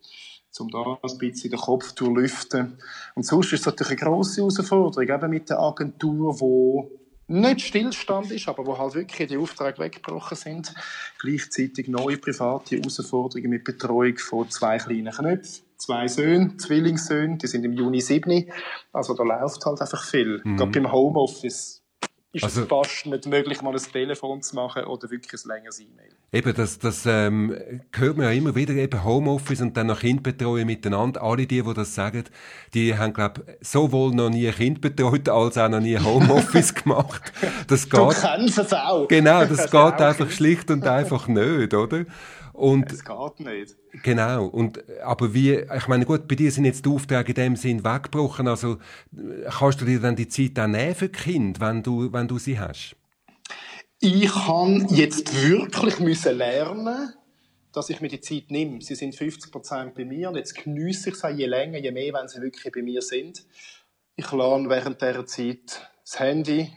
um 0.60 0.70
da 0.70 1.00
ein 1.02 1.18
bisschen 1.18 1.50
den 1.50 1.60
Kopf 1.60 1.94
durchlüften. 1.94 2.78
Und 3.16 3.26
sonst 3.26 3.54
ist 3.54 3.62
es 3.62 3.66
natürlich 3.66 4.04
eine 4.04 4.12
grosse 4.12 4.42
Herausforderung, 4.42 5.10
eben 5.10 5.30
mit 5.32 5.50
der 5.50 5.58
Agentur, 5.58 6.36
die 6.36 7.07
nicht 7.28 7.62
Stillstand 7.62 8.32
ist, 8.32 8.48
aber 8.48 8.66
wo 8.66 8.78
halt 8.78 8.96
wirklich 8.96 9.28
die 9.28 9.38
Aufträge 9.38 9.80
weggebrochen 9.80 10.38
sind. 10.38 10.74
Gleichzeitig 11.20 11.88
neue 11.88 12.18
private 12.18 12.78
Herausforderungen 12.78 13.50
mit 13.50 13.64
Betreuung 13.64 14.18
von 14.18 14.50
zwei 14.50 14.78
kleinen 14.78 15.12
Knöpfen, 15.12 15.66
zwei 15.78 16.08
Söhnen, 16.08 16.58
Zwillingssöhne, 16.58 17.38
die 17.38 17.48
sind 17.48 17.66
im 17.66 17.74
Juni 17.74 18.02
7. 18.02 18.50
Also 18.94 19.14
da 19.14 19.24
läuft 19.24 19.66
halt 19.66 19.82
einfach 19.82 20.04
viel. 20.04 20.42
Mhm. 20.44 20.58
Gerade 20.58 20.72
beim 20.72 20.92
Homeoffice 20.92 21.77
ist 22.38 22.44
also, 22.44 22.62
es 22.62 22.68
fast 22.68 23.06
nicht 23.06 23.26
möglich, 23.26 23.62
mal 23.62 23.74
ein 23.74 23.82
Telefon 23.82 24.42
zu 24.42 24.56
machen 24.56 24.86
oder 24.86 25.10
wirklich 25.10 25.44
ein 25.44 25.48
längeres 25.48 25.80
E-Mail. 25.80 26.12
Eben, 26.32 26.54
das, 26.54 26.80
das 26.80 27.06
ähm, 27.06 27.56
hört 27.94 28.18
man 28.18 28.26
ja 28.26 28.32
immer 28.32 28.56
wieder, 28.56 28.74
eben 28.74 29.04
Homeoffice 29.04 29.62
und 29.62 29.76
dann 29.78 29.88
noch 29.88 30.00
Kind 30.00 30.24
betreuen 30.24 30.66
miteinander. 30.66 31.22
Alle 31.22 31.48
die, 31.48 31.62
die 31.62 31.74
das 31.74 31.96
sagen, 31.96 32.24
die 32.74 32.98
haben, 32.98 33.14
glaube 33.14 33.58
sowohl 33.62 34.14
noch 34.14 34.30
nie 34.30 34.48
ein 34.48 34.54
Kind 34.54 34.82
betreut, 34.82 35.30
als 35.30 35.58
auch 35.58 35.70
noch 35.70 35.80
nie 35.80 35.98
Homeoffice 36.04 36.74
gemacht. 36.74 37.32
Das 37.68 37.90
geht, 37.90 38.00
du 38.00 38.10
kennst 38.10 38.58
es 38.58 38.74
auch. 38.74 39.08
Genau, 39.08 39.46
das, 39.46 39.70
das 39.70 39.72
geht 39.72 40.02
einfach 40.02 40.30
schlicht 40.32 40.70
und 40.70 40.86
einfach 40.86 41.28
nicht, 41.28 41.74
oder? 41.74 42.06
Und, 42.58 42.92
es 42.92 43.06
geht 43.06 43.40
nicht. 43.40 43.76
Genau. 44.02 44.48
Und, 44.48 44.84
aber 45.02 45.32
wie, 45.36 45.54
ich 45.54 45.88
meine, 45.88 46.06
gut, 46.06 46.28
bei 46.28 46.34
dir 46.34 46.52
sind 46.52 46.66
jetzt 46.66 46.84
die 46.84 46.90
Aufträge 46.90 47.30
in 47.30 47.36
dem 47.36 47.56
Sinn 47.56 47.84
weggebrochen. 47.84 48.48
Also, 48.48 48.78
kannst 49.48 49.80
du 49.80 49.86
dir 49.86 50.00
dann 50.00 50.16
die 50.16 50.28
Zeit 50.28 50.58
auch 50.60 50.66
nehmen 50.66 50.96
für 50.96 51.10
Kinder, 51.10 51.62
wenn 51.62 51.84
du, 51.84 52.12
wenn 52.12 52.28
du 52.28 52.40
sie 52.40 52.60
hast? 52.60 52.96
Ich 54.00 54.32
kann 54.32 54.88
jetzt 54.90 55.48
wirklich 55.48 56.00
müssen 56.00 56.36
lernen, 56.36 57.14
dass 57.74 57.92
ich 57.92 58.02
mir 58.02 58.10
die 58.10 58.22
Zeit 58.22 58.50
nehme. 58.50 58.82
Sie 58.82 58.96
sind 58.96 59.16
50 59.16 59.52
Prozent 59.52 59.94
bei 59.94 60.04
mir 60.04 60.30
und 60.30 60.36
jetzt 60.36 60.56
geniesse 60.56 61.10
ich 61.10 61.16
es 61.16 61.38
je 61.38 61.46
länger, 61.46 61.78
je 61.78 61.92
mehr, 61.92 62.14
wenn 62.14 62.28
sie 62.28 62.42
wirklich 62.42 62.74
bei 62.74 62.82
mir 62.82 63.04
sind. 63.04 63.46
Ich 64.16 64.32
lerne 64.32 64.68
während 64.68 65.00
dieser 65.00 65.28
Zeit 65.28 65.92
das 66.04 66.20
Handy 66.20 66.74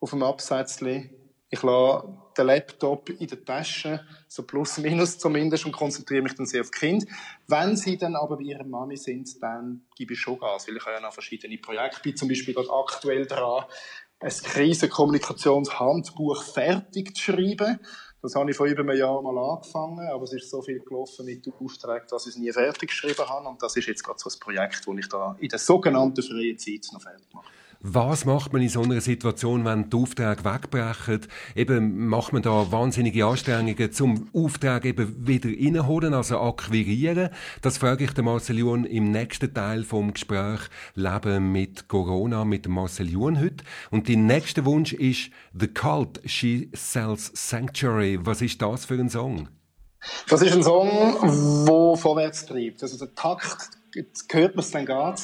auf 0.00 0.10
dem 0.10 0.24
Absetzli. 0.24 1.10
Ich 1.50 1.62
lasse 1.62 2.18
den 2.36 2.46
Laptop 2.46 3.10
in 3.10 3.28
der 3.28 3.44
Tasche, 3.44 4.00
so 4.30 4.44
plus 4.44 4.78
minus 4.78 5.18
zumindest, 5.18 5.66
und 5.66 5.72
konzentriere 5.72 6.22
mich 6.22 6.36
dann 6.36 6.46
sehr 6.46 6.60
auf 6.60 6.70
Kinder. 6.70 7.04
Wenn 7.48 7.74
sie 7.76 7.98
dann 7.98 8.14
aber 8.14 8.36
bei 8.36 8.44
ihrer 8.44 8.62
Mami 8.64 8.96
sind, 8.96 9.42
dann 9.42 9.82
gebe 9.96 10.12
ich 10.12 10.20
schon 10.20 10.38
Gas, 10.38 10.68
weil 10.68 10.76
ich 10.76 10.86
habe 10.86 10.94
ja 10.94 11.00
noch 11.00 11.12
verschiedene 11.12 11.58
Projekte. 11.58 11.98
Bin 12.00 12.16
zum 12.16 12.28
Beispiel 12.28 12.54
gerade 12.54 12.72
aktuell 12.72 13.26
dran, 13.26 13.64
ein 14.20 14.30
Krisenkommunikationshandbuch 14.30 16.44
fertig 16.44 17.16
zu 17.16 17.32
schreiben. 17.32 17.80
Das 18.22 18.36
habe 18.36 18.50
ich 18.50 18.56
vor 18.56 18.66
über 18.66 18.82
einem 18.82 18.96
Jahr 18.96 19.20
mal 19.20 19.36
angefangen, 19.36 20.08
aber 20.08 20.22
es 20.22 20.32
ist 20.32 20.48
so 20.48 20.62
viel 20.62 20.78
gelaufen 20.78 21.26
mit 21.26 21.48
Aufträgen, 21.48 22.06
dass 22.08 22.26
ich 22.26 22.34
es 22.34 22.38
nie 22.38 22.52
fertig 22.52 22.90
geschrieben 22.90 23.28
habe. 23.28 23.48
Und 23.48 23.60
das 23.60 23.74
ist 23.76 23.88
jetzt 23.88 24.04
gerade 24.04 24.20
so 24.20 24.30
ein 24.30 24.38
Projekt, 24.38 24.86
das 24.86 24.96
ich 24.96 25.08
da 25.08 25.36
in 25.40 25.48
der 25.48 25.58
sogenannten 25.58 26.22
freien 26.22 26.56
Zeit 26.56 26.86
noch 26.92 27.02
fertig 27.02 27.34
mache. 27.34 27.50
Was 27.82 28.26
macht 28.26 28.52
man 28.52 28.60
in 28.60 28.68
so 28.68 28.82
einer 28.82 29.00
Situation, 29.00 29.64
wenn 29.64 29.88
die 29.88 29.96
Aufträge 29.96 30.44
wegbrechen? 30.44 31.20
Eben, 31.56 32.08
macht 32.08 32.34
man 32.34 32.42
da 32.42 32.70
wahnsinnige 32.70 33.24
Anstrengungen 33.24 33.90
zum 33.90 34.28
Auftrag 34.34 34.84
eben 34.84 35.26
wieder 35.26 35.48
reinholen, 35.48 36.12
also 36.12 36.40
akquirieren? 36.40 37.30
Das 37.62 37.78
frage 37.78 38.04
ich 38.04 38.12
den 38.12 38.26
Marcel 38.26 38.58
Juhn 38.58 38.84
im 38.84 39.10
nächsten 39.10 39.54
Teil 39.54 39.84
vom 39.84 40.12
Gespräch 40.12 40.60
Leben 40.94 41.52
mit 41.52 41.88
Corona 41.88 42.44
mit 42.44 42.68
Marcel 42.68 43.08
Juhn 43.08 43.40
heute. 43.40 43.64
Und 43.90 44.10
dein 44.10 44.26
nächster 44.26 44.66
Wunsch 44.66 44.92
ist 44.92 45.30
The 45.58 45.68
Cult, 45.68 46.20
She 46.26 46.70
Sells 46.74 47.32
Sanctuary. 47.32 48.18
Was 48.20 48.42
ist 48.42 48.60
das 48.60 48.84
für 48.84 48.96
ein 48.96 49.08
Song? 49.08 49.48
Das 50.28 50.42
ist 50.42 50.52
ein 50.52 50.62
Song, 50.62 51.66
der 51.66 51.96
vorwärts 51.96 52.44
treibt. 52.44 52.82
Also 52.82 52.98
der 52.98 53.14
Takt, 53.14 53.70
jetzt 53.94 54.26
hört 54.34 54.54
man 54.54 54.64
es 54.64 54.70
dann 54.70 54.84
gerade 54.84 55.22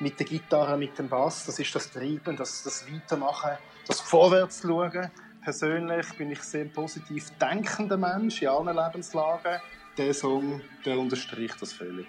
mit 0.00 0.18
der 0.18 0.26
Gitarre, 0.26 0.76
mit 0.76 0.98
dem 0.98 1.08
Bass. 1.08 1.46
Das 1.46 1.58
ist 1.58 1.74
das 1.74 1.90
Treiben, 1.90 2.36
das, 2.36 2.62
das 2.62 2.86
Weitermachen, 2.90 3.52
das 3.86 4.00
Vorwärts 4.00 4.62
schauen. 4.62 5.10
Persönlich 5.42 6.06
bin 6.16 6.30
ich 6.30 6.40
sehr 6.40 6.64
positiv 6.64 7.30
denkender 7.38 7.96
Mensch 7.96 8.42
in 8.42 8.48
allen 8.48 8.76
Lebenslagen. 8.76 9.60
Der 9.96 10.14
Song, 10.14 10.60
der 10.84 10.98
unterstreicht 10.98 11.60
das 11.60 11.72
völlig. 11.72 12.06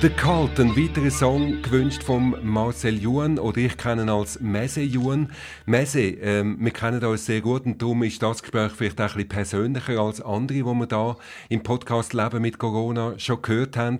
The 0.00 0.10
Cult, 0.10 0.60
ein 0.60 0.76
weiterer 0.76 1.10
Song 1.10 1.60
gewünscht 1.60 2.04
von 2.04 2.36
Marcel 2.44 3.02
Juan 3.02 3.36
oder 3.36 3.58
ich 3.58 3.76
kenne 3.76 4.02
ihn 4.02 4.08
als 4.08 4.38
Mese 4.38 4.80
Juan. 4.80 5.32
Mese, 5.66 6.02
ähm, 6.02 6.56
wir 6.60 6.70
kennen 6.70 7.04
uns 7.04 7.26
sehr 7.26 7.40
gut 7.40 7.66
und 7.66 7.82
darum 7.82 8.04
ist 8.04 8.22
das 8.22 8.40
Gespräch 8.40 8.70
vielleicht 8.70 9.00
auch 9.00 9.04
ein 9.06 9.14
bisschen 9.14 9.28
persönlicher 9.28 9.98
als 9.98 10.20
andere, 10.20 10.58
die 10.58 10.64
wir 10.64 10.86
da 10.86 11.16
im 11.48 11.64
Podcast 11.64 12.14
Leben 12.14 12.42
mit 12.42 12.58
Corona 12.58 13.18
schon 13.18 13.42
gehört 13.42 13.76
haben. 13.76 13.98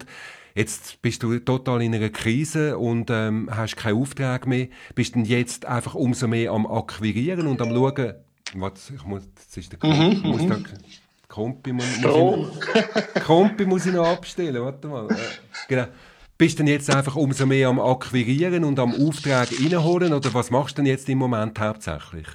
Jetzt 0.54 1.02
bist 1.02 1.24
du 1.24 1.37
total 1.40 1.82
in 1.82 1.92
einer 1.92 2.11
Krise 2.11 2.78
und 2.78 3.11
ähm, 3.11 3.48
hast 3.50 3.76
keinen 3.76 4.00
Auftrag 4.00 4.46
mehr. 4.46 4.68
Bist 4.94 5.16
du 5.16 5.20
jetzt 5.20 5.66
einfach 5.66 5.96
umso 5.96 6.28
mehr 6.28 6.52
am 6.52 6.64
Akquirieren 6.64 7.48
und 7.48 7.61
am 7.61 7.70
schauen, 7.70 8.14
was, 8.54 8.90
ich 8.90 9.04
muss, 9.04 9.22
das 9.34 9.56
ist 9.56 9.72
der 9.72 9.80
Kompi, 9.80 10.14
mhm, 10.14 10.30
muss 10.30 10.42
mhm. 10.42 10.48
da, 10.48 10.56
Kompi, 11.38 11.72
muss, 11.72 11.87
muss 12.01 12.48
ich, 13.14 13.22
Kompi 13.22 13.64
muss 13.64 13.87
ich 13.87 13.92
noch 13.92 14.09
abstellen, 14.09 14.61
warte 14.61 14.88
mal. 14.88 15.09
Äh, 15.09 15.14
genau. 15.68 15.87
Bist 16.37 16.59
du 16.59 16.64
denn 16.64 16.72
jetzt 16.72 16.92
einfach 16.92 17.14
umso 17.14 17.46
mehr 17.46 17.68
am 17.68 17.79
Akquirieren 17.79 18.64
und 18.64 18.77
am 18.81 18.92
Auftrag 18.92 19.48
reinholen 19.53 20.12
oder 20.12 20.35
was 20.35 20.51
machst 20.51 20.77
du 20.77 20.83
denn 20.83 20.87
jetzt 20.87 21.09
im 21.09 21.18
Moment 21.18 21.61
hauptsächlich? 21.61 22.27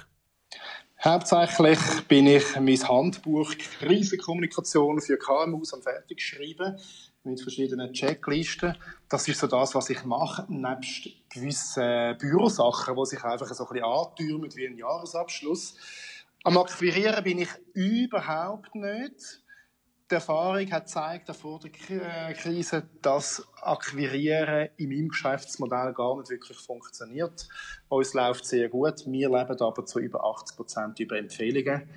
Hauptsächlich 1.04 1.78
bin 2.08 2.26
ich 2.26 2.44
mein 2.58 2.88
Handbuch 2.88 3.52
Krisenkommunikation 3.78 5.02
für 5.02 5.18
KMUs 5.18 5.74
am 5.74 5.82
fertig 5.82 6.16
geschrieben 6.16 6.78
mit 7.24 7.42
verschiedenen 7.42 7.92
Checklisten. 7.92 8.74
Das 9.10 9.28
ist 9.28 9.38
so 9.38 9.46
das, 9.48 9.74
was 9.74 9.90
ich 9.90 10.02
mache, 10.04 10.46
nebst 10.48 11.10
gewissen 11.28 12.16
Bürosachen, 12.16 12.96
die 12.96 13.04
sich 13.04 13.22
einfach 13.22 13.52
so 13.52 13.64
ein 13.64 13.68
bisschen 13.68 13.84
antürmen 13.84 14.50
wie 14.54 14.66
ein 14.66 14.78
Jahresabschluss. 14.78 15.76
Am 16.46 16.58
Akquirieren 16.58 17.24
bin 17.24 17.38
ich 17.38 17.48
überhaupt 17.72 18.74
nicht. 18.74 19.42
Die 20.10 20.14
Erfahrung 20.14 20.70
hat 20.70 20.84
gezeigt, 20.84 21.34
vor 21.34 21.58
der 21.58 21.70
äh, 22.28 22.34
Krise, 22.34 22.82
dass 23.00 23.48
Akquirieren 23.62 24.68
in 24.76 24.90
meinem 24.90 25.08
Geschäftsmodell 25.08 25.94
gar 25.94 26.18
nicht 26.18 26.28
wirklich 26.28 26.58
funktioniert. 26.58 27.48
Uns 27.88 28.12
läuft 28.12 28.44
sehr 28.44 28.68
gut. 28.68 29.06
Wir 29.06 29.30
leben 29.30 29.58
aber 29.58 29.86
zu 29.86 30.00
über 30.00 30.22
80 30.22 30.56
Prozent 30.58 31.00
über 31.00 31.16
Empfehlungen. 31.16 31.88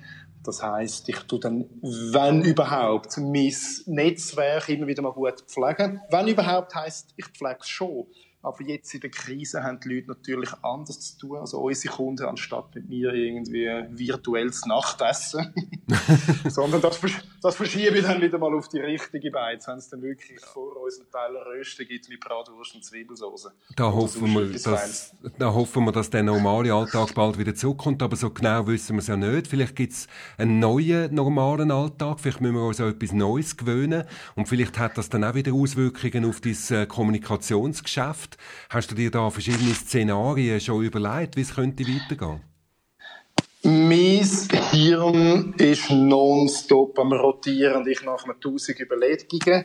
Das 0.42 0.62
heißt, 0.62 1.10
ich 1.10 1.18
tue 1.24 1.40
dann, 1.40 1.66
wenn 1.82 2.40
überhaupt, 2.40 3.18
mein 3.18 3.54
Netzwerk 3.84 4.70
immer 4.70 4.86
wieder 4.86 5.02
mal 5.02 5.12
gut 5.12 5.42
pflegen. 5.42 6.00
Wenn 6.08 6.28
überhaupt 6.28 6.74
heißt, 6.74 7.12
ich 7.18 7.26
pflege 7.26 7.58
es 7.60 7.68
schon. 7.68 8.06
Aber 8.40 8.62
jetzt 8.62 8.94
in 8.94 9.00
der 9.00 9.10
Krise 9.10 9.64
haben 9.64 9.80
die 9.80 9.94
Leute 9.94 10.08
natürlich 10.08 10.50
anders 10.62 11.00
zu 11.00 11.18
tun. 11.18 11.38
Also 11.38 11.58
unsere 11.58 11.92
Kunden, 11.94 12.24
anstatt 12.24 12.72
mit 12.74 12.88
mir 12.88 13.12
irgendwie 13.12 13.66
virtuelles 13.90 14.64
Nachtessen. 14.64 15.52
Sondern 16.48 16.80
das, 16.80 17.00
das 17.42 17.56
verschiebe 17.56 17.98
ich 17.98 18.04
dann 18.04 18.20
wieder 18.20 18.38
mal 18.38 18.54
auf 18.54 18.68
die 18.68 18.78
richtige 18.78 19.30
Beiz, 19.30 19.66
wenn 19.66 19.78
es 19.78 19.88
dann 19.88 20.02
wirklich 20.02 20.40
vor 20.40 20.76
uns 20.82 21.00
einen 21.00 21.10
Teil 21.10 21.36
Rösten 21.36 21.86
gibt 21.88 22.08
mit 22.08 22.20
Bratwurst 22.20 22.74
und 22.74 22.84
Zwiebelsauce. 22.84 23.50
Da 23.74 23.92
hoffen, 23.92 24.32
wir, 24.32 24.52
dass, 24.52 25.14
da 25.38 25.52
hoffen 25.52 25.84
wir, 25.84 25.92
dass 25.92 26.10
der 26.10 26.22
normale 26.22 26.72
Alltag 26.72 27.14
bald 27.14 27.38
wieder 27.38 27.54
zurückkommt. 27.54 28.02
Aber 28.02 28.16
so 28.16 28.30
genau 28.30 28.66
wissen 28.66 28.96
wir 28.96 29.00
es 29.00 29.08
ja 29.08 29.16
nicht. 29.16 29.48
Vielleicht 29.48 29.74
gibt 29.74 29.94
es 29.94 30.06
einen 30.36 30.60
neuen, 30.60 31.12
normalen 31.12 31.70
Alltag. 31.70 32.20
Vielleicht 32.20 32.40
müssen 32.40 32.54
wir 32.54 32.66
uns 32.66 32.80
an 32.80 32.90
etwas 32.90 33.12
Neues 33.12 33.56
gewöhnen. 33.56 34.04
Und 34.36 34.48
vielleicht 34.48 34.78
hat 34.78 34.96
das 34.96 35.08
dann 35.08 35.24
auch 35.24 35.34
wieder 35.34 35.52
Auswirkungen 35.52 36.24
auf 36.24 36.40
dein 36.40 36.56
äh, 36.70 36.86
Kommunikationsgeschäft 36.86 38.27
Zukunft. 38.28 38.38
Hast 38.70 38.90
du 38.90 38.94
dir 38.94 39.10
da 39.10 39.30
verschiedene 39.30 39.74
Szenarien 39.74 40.60
schon 40.60 40.84
überlegt, 40.84 41.36
wie 41.36 41.42
es 41.42 41.54
könnte 41.54 41.84
weitergehen? 41.84 42.42
Mein 43.64 44.24
Hirn 44.70 45.52
ist 45.58 45.90
nonstop 45.90 46.96
am 46.98 47.12
Rotieren 47.12 47.78
und 47.78 47.88
ich 47.88 48.02
nach 48.02 48.24
mir 48.24 48.38
tausend 48.38 48.78
Überlegungen. 48.78 49.64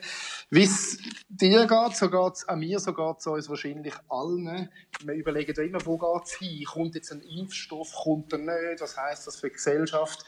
Wie 0.50 0.64
es 0.64 0.98
dir 1.30 1.68
geht, 1.68 1.96
so 1.96 2.10
geht 2.10 2.34
es 2.34 2.48
an 2.50 2.60
mir, 2.60 2.80
so 2.80 2.92
geht 2.94 3.20
es 3.20 3.28
uns 3.28 3.50
wahrscheinlich 3.50 3.94
allen. 4.10 4.70
Wir 5.04 5.14
überlegen 5.14 5.56
immer, 5.64 5.86
wo 5.86 5.98
geht 5.98 6.26
es 6.26 6.34
hin? 6.34 6.66
Kommt 6.66 6.96
jetzt 6.96 7.12
ein 7.12 7.22
Impfstoff, 7.22 7.94
kommt 8.04 8.34
er 8.34 8.40
nicht? 8.40 8.82
Was 8.82 8.98
heisst 8.98 9.28
das 9.28 9.36
für 9.36 9.48
die 9.48 9.54
Gesellschaft? 9.54 10.26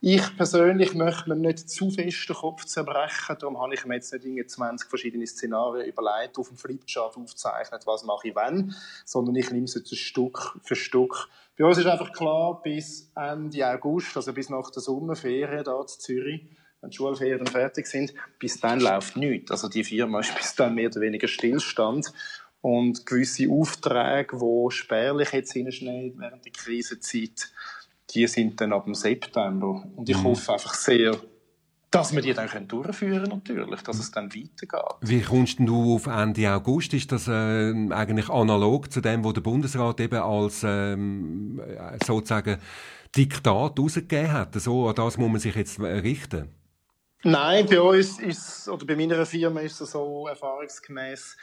Ich 0.00 0.36
persönlich 0.36 0.94
möchte 0.94 1.28
mir 1.28 1.34
nicht 1.34 1.68
zu 1.68 1.90
fest 1.90 2.28
den 2.28 2.36
Kopf 2.36 2.64
zerbrechen, 2.64 3.36
darum 3.40 3.60
habe 3.60 3.74
ich 3.74 3.84
mir 3.84 3.96
jetzt 3.96 4.12
nicht 4.12 4.48
20 4.48 4.88
verschiedene 4.88 5.26
Szenarien 5.26 5.88
überlegt, 5.88 6.38
auf 6.38 6.48
dem 6.48 6.56
Flipchart 6.56 7.16
aufgezeichnet, 7.16 7.84
was 7.84 8.04
mache 8.04 8.28
ich 8.28 8.36
wenn, 8.36 8.72
sondern 9.04 9.34
ich 9.34 9.50
nehme 9.50 9.64
es 9.64 9.74
jetzt 9.74 9.96
Stück 9.96 10.56
für 10.62 10.76
Stück. 10.76 11.28
Bei 11.58 11.64
uns 11.64 11.78
ist 11.78 11.86
einfach 11.86 12.12
klar, 12.12 12.62
bis 12.62 13.10
Ende 13.16 13.68
August, 13.68 14.16
also 14.16 14.32
bis 14.32 14.48
nach 14.48 14.70
der 14.70 14.82
Sommerferien 14.82 15.64
hier 15.64 15.80
in 15.80 15.88
Zürich, 15.88 16.46
wenn 16.80 16.90
die 16.90 16.96
Schulferien 16.96 17.46
fertig 17.48 17.88
sind, 17.88 18.14
bis 18.38 18.60
dann 18.60 18.78
läuft 18.78 19.16
nichts. 19.16 19.50
Also 19.50 19.68
die 19.68 19.82
Firma 19.82 20.20
ist 20.20 20.32
bis 20.36 20.54
dann 20.54 20.76
mehr 20.76 20.90
oder 20.90 21.00
weniger 21.00 21.26
Stillstand. 21.26 22.12
Und 22.60 23.06
gewisse 23.06 23.48
Aufträge, 23.50 24.36
die 24.36 24.70
spärlich 24.70 25.32
jetzt 25.32 25.52
hinschneiden 25.52 26.14
während 26.18 26.44
der 26.44 26.52
Krisenzeit, 26.52 27.50
die 28.10 28.26
sind 28.26 28.60
dann 28.60 28.72
ab 28.72 28.84
dem 28.84 28.94
September. 28.94 29.84
Und 29.96 30.08
ich 30.08 30.16
mhm. 30.16 30.24
hoffe 30.24 30.52
einfach 30.52 30.74
sehr, 30.74 31.16
dass 31.90 32.14
wir 32.14 32.20
die 32.20 32.34
dann 32.34 32.68
durchführen 32.68 33.24
können, 33.24 33.30
natürlich, 33.30 33.80
dass 33.82 33.98
es 33.98 34.10
dann 34.10 34.26
weitergeht. 34.26 34.96
Wie 35.00 35.22
kommst 35.22 35.58
du 35.58 35.94
auf 35.94 36.06
Ende 36.06 36.50
August? 36.52 36.92
Ist 36.92 37.12
das 37.12 37.28
äh, 37.28 37.72
eigentlich 37.90 38.28
analog 38.28 38.92
zu 38.92 39.00
dem, 39.00 39.24
was 39.24 39.34
der 39.34 39.40
Bundesrat 39.40 40.00
eben 40.00 40.20
als 40.20 40.62
ähm, 40.64 41.60
sozusagen 42.04 42.58
Diktat 43.16 43.78
rausgegeben 43.78 44.32
hat? 44.32 44.54
So, 44.54 44.88
an 44.88 44.94
das 44.94 45.16
muss 45.16 45.30
man 45.30 45.40
sich 45.40 45.54
jetzt 45.54 45.80
richten? 45.80 46.50
Nein, 47.24 47.66
bei 47.66 47.80
uns 47.80 48.20
ist 48.20 48.68
oder 48.68 48.86
bei 48.86 48.94
meiner 48.94 49.24
Firma 49.26 49.60
ist 49.60 49.80
es 49.80 49.90
so 49.90 50.28
erfahrungsgemäß, 50.28 51.36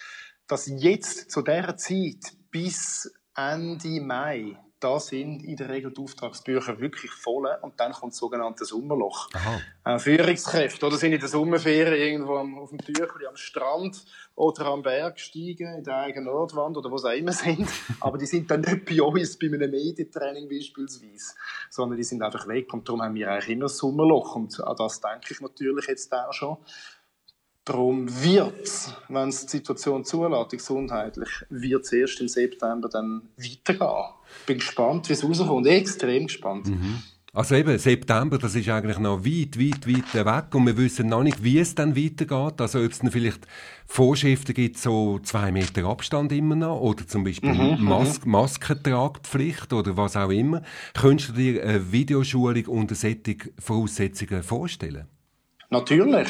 dass 0.48 0.68
jetzt 0.68 1.32
zu 1.32 1.42
dieser 1.42 1.76
Zeit 1.76 2.38
bis 2.52 3.12
Ende 3.36 4.00
Mai 4.00 4.58
da 4.80 5.00
sind 5.00 5.44
in 5.44 5.56
der 5.56 5.70
Regel 5.70 5.92
die 5.92 6.02
Auftragsbücher 6.02 6.80
wirklich 6.80 7.12
voll 7.12 7.48
und 7.62 7.80
dann 7.80 7.94
kommt 7.94 8.14
das 8.14 8.20
sogenannte 8.20 8.66
Sommerloch. 8.66 9.30
Aha. 9.34 9.62
Äh, 9.86 10.00
Führungskräfte 10.00 10.86
oder 10.86 10.98
sind 10.98 11.14
in 11.14 11.20
der 11.20 11.30
Sommerferien 11.30 11.94
irgendwo 11.94 12.36
am, 12.36 12.58
auf 12.60 12.70
dem 12.70 12.80
Tüchli 12.80 13.26
am 13.28 13.36
Strand 13.36 14.06
oder 14.36 14.66
am 14.66 14.84
Berg 14.84 15.20
steigen, 15.20 15.78
in 15.78 15.84
der 15.84 15.98
eigenen 15.98 16.26
Nordwand 16.26 16.76
oder 16.76 16.92
wo 16.92 16.98
sie 16.98 17.16
immer 17.16 17.32
sind, 17.32 17.70
aber 18.02 18.18
die 18.18 18.26
sind 18.26 18.52
dann 18.52 18.62
nicht 18.62 18.86
bei 18.86 19.02
uns, 19.02 19.40
bei 19.40 19.48
einem 19.48 19.72
Medientraining 19.72 20.50
beispielsweise, 20.50 21.34
sondern 21.70 21.98
die 21.98 22.04
sind 22.04 22.22
einfach 22.22 22.48
weg 22.48 22.74
und 22.74 22.88
darum 22.88 23.02
haben 23.02 23.16
wir 23.16 23.32
eigentlich 23.32 23.50
immer 23.50 23.66
das 23.66 23.78
Sommerloch 23.78 24.36
und 24.36 24.60
an 24.60 24.76
das 24.76 25.00
denke 25.00 25.28
ich 25.34 25.40
natürlich 25.40 25.88
jetzt 25.88 26.14
auch 26.14 26.34
schon. 26.34 26.58
Darum 27.66 28.08
wird 28.24 28.96
wenn 29.10 29.30
es 29.30 29.46
die 29.48 29.58
Situation 29.58 30.06
zulässt, 30.06 30.52
gesundheitlich, 30.52 31.30
wird 31.50 31.84
es 31.84 31.94
erst 31.94 32.22
im 32.22 32.28
September 32.28 32.90
dann 32.90 33.24
weitergehen. 33.38 34.14
Bin 34.46 34.60
gespannt, 34.60 35.10
wie 35.10 35.14
es 35.14 35.24
rauskommt. 35.24 35.66
Extrem 35.66 36.28
gespannt. 36.28 36.68
Mhm. 36.68 37.02
Also 37.34 37.56
eben, 37.56 37.78
September, 37.78 38.38
das 38.38 38.56
ist 38.56 38.70
eigentlich 38.70 38.98
noch 38.98 39.26
weit, 39.26 39.60
weit, 39.60 39.86
weit 39.86 40.26
weg 40.26 40.56
und 40.56 40.68
wir 40.68 40.78
wissen 40.78 41.10
noch 41.10 41.22
nicht, 41.22 41.44
wie 41.44 41.60
es 41.60 41.76
dann 41.76 41.94
weitergeht. 41.94 42.62
Also 42.62 42.80
ob 42.80 42.92
es 42.92 43.00
dann 43.00 43.12
vielleicht 43.12 43.46
Vorschriften 43.86 44.54
gibt, 44.54 44.78
so 44.78 45.20
zwei 45.20 45.52
Meter 45.52 45.84
Abstand 45.84 46.32
immer 46.32 46.56
noch 46.56 46.80
oder 46.80 47.06
zum 47.06 47.26
Beispiel 47.26 47.54
mhm, 47.54 47.82
mhm. 47.82 47.84
Mas 47.84 48.24
Maskentragpflicht 48.26 49.74
oder 49.74 49.98
was 49.98 50.16
auch 50.16 50.30
immer. 50.30 50.62
Könntest 50.94 51.32
du 51.32 51.34
dir 51.34 51.62
eine 51.62 51.92
Videoschulung 51.92 52.68
unter 52.68 52.96
solchen 52.96 53.38
Voraussetzungen 53.60 54.42
vorstellen? 54.42 55.08
Natürlich. 55.70 56.30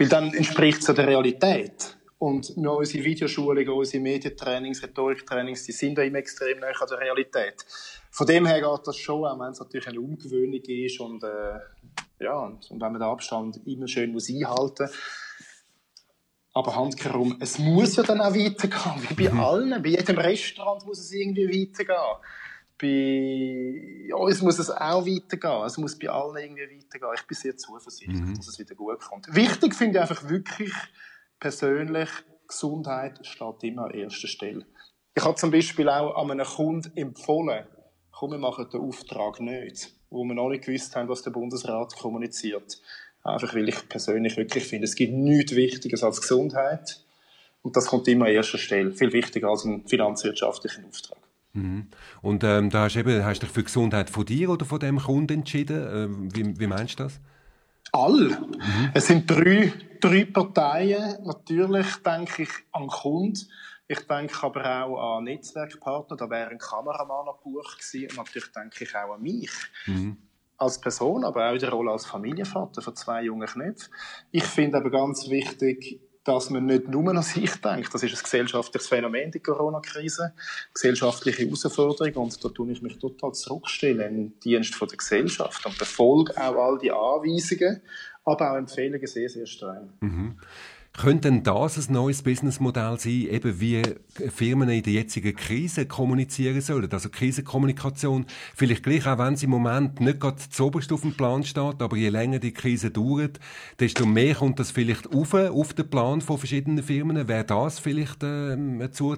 Weil 0.00 0.08
dann 0.08 0.32
entspricht 0.32 0.80
es 0.80 0.86
ja 0.86 0.94
der 0.94 1.08
Realität. 1.08 1.98
Und 2.16 2.56
wir, 2.56 2.72
unsere 2.72 3.04
Videoschulungen, 3.04 3.68
unsere 3.68 4.02
Medientrainings, 4.02 4.82
Rhetoriktrainings, 4.82 5.64
die 5.64 5.72
sind 5.72 5.98
ja 5.98 6.04
immer 6.04 6.16
extrem 6.16 6.58
näher 6.58 6.80
an 6.80 6.88
der 6.88 7.00
Realität. 7.00 7.66
Von 8.10 8.26
dem 8.26 8.46
her 8.46 8.62
geht 8.62 8.86
das 8.86 8.96
schon, 8.96 9.26
auch 9.26 9.38
wenn 9.38 9.52
es 9.52 9.60
natürlich 9.60 9.86
eine 9.88 10.00
Umgewöhnung 10.00 10.62
ist 10.62 11.00
und, 11.00 11.22
äh, 11.22 11.58
ja, 12.18 12.32
und, 12.32 12.70
und 12.70 12.80
wenn 12.80 12.92
man 12.92 12.94
den 12.94 13.10
Abstand 13.10 13.60
immer 13.66 13.86
schön 13.88 14.12
muss 14.12 14.30
einhalten 14.30 14.84
muss. 14.84 14.92
Aber 16.54 16.74
handkehrum, 16.74 17.36
es 17.38 17.58
muss 17.58 17.96
ja 17.96 18.02
dann 18.02 18.22
auch 18.22 18.34
weitergehen, 18.34 19.06
wie 19.06 19.26
bei 19.26 19.30
mhm. 19.30 19.40
allen. 19.40 19.82
Bei 19.82 19.90
jedem 19.90 20.16
Restaurant 20.16 20.86
muss 20.86 20.98
es 20.98 21.12
irgendwie 21.12 21.46
weitergehen 21.46 22.16
bei 22.80 24.14
uns 24.14 24.40
muss 24.42 24.58
es 24.58 24.70
auch 24.70 25.04
weitergehen. 25.06 25.64
Es 25.66 25.76
muss 25.76 25.98
bei 25.98 26.08
allen 26.08 26.36
irgendwie 26.36 26.78
weitergehen. 26.78 27.12
Ich 27.14 27.26
bin 27.26 27.36
sehr 27.36 27.56
zuversichtlich, 27.56 28.20
mhm. 28.20 28.36
dass 28.36 28.48
es 28.48 28.58
wieder 28.58 28.74
gut 28.74 29.00
kommt. 29.00 29.34
Wichtig 29.34 29.74
finde 29.74 29.98
ich 29.98 30.02
einfach 30.02 30.28
wirklich 30.28 30.72
persönlich, 31.38 32.08
Gesundheit 32.46 33.24
steht 33.26 33.62
immer 33.62 33.84
an 33.84 33.90
erster 33.92 34.28
Stelle. 34.28 34.66
Ich 35.14 35.24
habe 35.24 35.36
zum 35.36 35.50
Beispiel 35.50 35.88
auch 35.88 36.16
an 36.16 36.30
einem 36.30 36.46
Kunden 36.46 36.96
empfohlen, 36.96 37.64
komm, 38.10 38.32
wir 38.32 38.38
machen 38.38 38.68
den 38.70 38.80
Auftrag 38.80 39.40
nicht, 39.40 39.92
wo 40.10 40.24
wir 40.24 40.34
noch 40.34 40.48
nicht 40.48 40.64
gewusst 40.64 40.94
haben, 40.96 41.08
was 41.08 41.22
der 41.22 41.30
Bundesrat 41.30 41.96
kommuniziert. 41.96 42.80
Einfach 43.22 43.54
weil 43.54 43.68
ich 43.68 43.88
persönlich 43.88 44.36
wirklich 44.36 44.66
finde, 44.66 44.86
es 44.86 44.94
gibt 44.94 45.12
nichts 45.12 45.54
Wichtiges 45.54 46.02
als 46.02 46.20
Gesundheit. 46.20 47.00
Und 47.62 47.76
das 47.76 47.86
kommt 47.86 48.08
immer 48.08 48.26
an 48.26 48.32
erster 48.32 48.58
Stelle. 48.58 48.92
Viel 48.92 49.12
wichtiger 49.12 49.48
als 49.48 49.64
ein 49.64 49.86
finanzwirtschaftlicher 49.86 50.82
Auftrag. 50.88 51.19
Mhm. 51.52 51.88
Und 52.22 52.44
ähm, 52.44 52.70
da 52.70 52.84
hast 52.84 52.94
du 52.94 53.00
eben, 53.00 53.24
hast 53.24 53.42
du 53.42 53.46
dich 53.46 53.54
für 53.54 53.60
die 53.60 53.66
Gesundheit 53.66 54.10
von 54.10 54.24
dir 54.24 54.50
oder 54.50 54.64
von 54.64 54.78
dem 54.78 54.98
Kunden 54.98 55.38
entschieden? 55.38 55.86
Ähm, 55.92 56.34
wie, 56.34 56.58
wie 56.58 56.66
meinst 56.66 57.00
du 57.00 57.04
das? 57.04 57.20
All. 57.92 58.28
Mhm. 58.28 58.90
Es 58.94 59.06
sind 59.08 59.28
drei, 59.28 59.72
drei 60.00 60.24
Parteien. 60.24 61.24
Natürlich 61.24 61.96
denke 61.96 62.42
ich 62.42 62.50
an 62.72 62.86
Kunden. 62.86 63.40
Ich 63.88 64.06
denke 64.06 64.42
aber 64.44 64.84
auch 64.84 65.16
an 65.16 65.24
Netzwerkpartner. 65.24 66.16
Da 66.16 66.30
wäre 66.30 66.50
ein 66.50 66.58
Kameramann 66.58 67.28
an 67.28 67.34
Buch 67.42 67.76
gewesen. 67.76 68.10
Und 68.10 68.18
natürlich 68.18 68.52
denke 68.52 68.84
ich 68.84 68.94
auch 68.94 69.14
an 69.14 69.22
mich. 69.22 69.50
Mhm. 69.86 70.16
Als 70.56 70.80
Person, 70.80 71.24
aber 71.24 71.48
auch 71.48 71.54
in 71.54 71.58
der 71.58 71.70
Rolle 71.70 71.90
als 71.90 72.06
Familienvater 72.06 72.82
von 72.82 72.94
zwei 72.94 73.24
jungen 73.24 73.48
Knöpfen. 73.48 73.92
Ich 74.30 74.44
finde 74.44 74.76
aber 74.76 74.90
ganz 74.90 75.28
wichtig, 75.28 76.00
dass 76.34 76.50
man 76.50 76.66
nicht 76.66 76.88
nur 76.88 77.08
an 77.08 77.22
sich 77.22 77.52
denkt. 77.56 77.92
Das 77.92 78.02
ist 78.02 78.16
ein 78.16 78.22
gesellschaftliches 78.22 78.88
Phänomen, 78.88 79.30
die 79.30 79.40
Corona-Krise. 79.40 80.32
Gesellschaftliche 80.72 81.44
Herausforderung. 81.44 82.14
Und 82.14 82.44
da 82.44 82.48
tue 82.48 82.72
ich 82.72 82.82
mich 82.82 82.98
total 82.98 83.32
zurückstellen 83.32 84.16
im 84.16 84.40
Dienst 84.40 84.80
der 84.80 84.88
Gesellschaft 84.88 85.66
und 85.66 85.76
befolge 85.78 86.36
auch 86.36 86.54
all 86.54 86.78
die 86.78 86.92
Anweisungen, 86.92 87.82
aber 88.24 88.52
auch 88.52 88.56
Empfehlungen 88.56 89.06
sehr, 89.06 89.28
sehr 89.28 89.46
streng. 89.46 89.92
Mhm. 90.00 90.36
Könnte 90.92 91.30
denn 91.30 91.44
das 91.44 91.88
ein 91.88 91.94
neues 91.94 92.22
Businessmodell 92.22 92.98
sein, 92.98 93.26
eben 93.30 93.60
wie 93.60 93.82
Firmen 94.28 94.68
in 94.68 94.82
der 94.82 94.92
jetzigen 94.92 95.34
Krise 95.34 95.86
kommunizieren 95.86 96.60
sollen? 96.60 96.90
Also 96.92 97.08
Krisenkommunikation, 97.08 98.26
vielleicht 98.54 98.82
gleich 98.82 99.06
auch 99.06 99.18
wenn 99.18 99.36
sie 99.36 99.44
im 99.44 99.52
Moment 99.52 100.00
nicht 100.00 100.20
gerade 100.20 100.36
zuoberst 100.50 100.92
auf 100.92 101.02
dem 101.02 101.14
Plan 101.14 101.44
steht, 101.44 101.80
aber 101.80 101.96
je 101.96 102.08
länger 102.08 102.40
die 102.40 102.52
Krise 102.52 102.90
dauert, 102.90 103.38
desto 103.78 104.04
mehr 104.04 104.34
kommt 104.34 104.58
das 104.58 104.72
vielleicht 104.72 105.14
auf, 105.14 105.32
auf 105.32 105.72
den 105.72 105.88
Plan 105.88 106.20
von 106.20 106.38
verschiedenen 106.38 106.82
Firmen. 106.82 107.28
Wäre 107.28 107.44
das 107.44 107.78
vielleicht 107.78 108.22
äh, 108.22 108.52
eine 108.52 108.90
zu, 108.90 109.16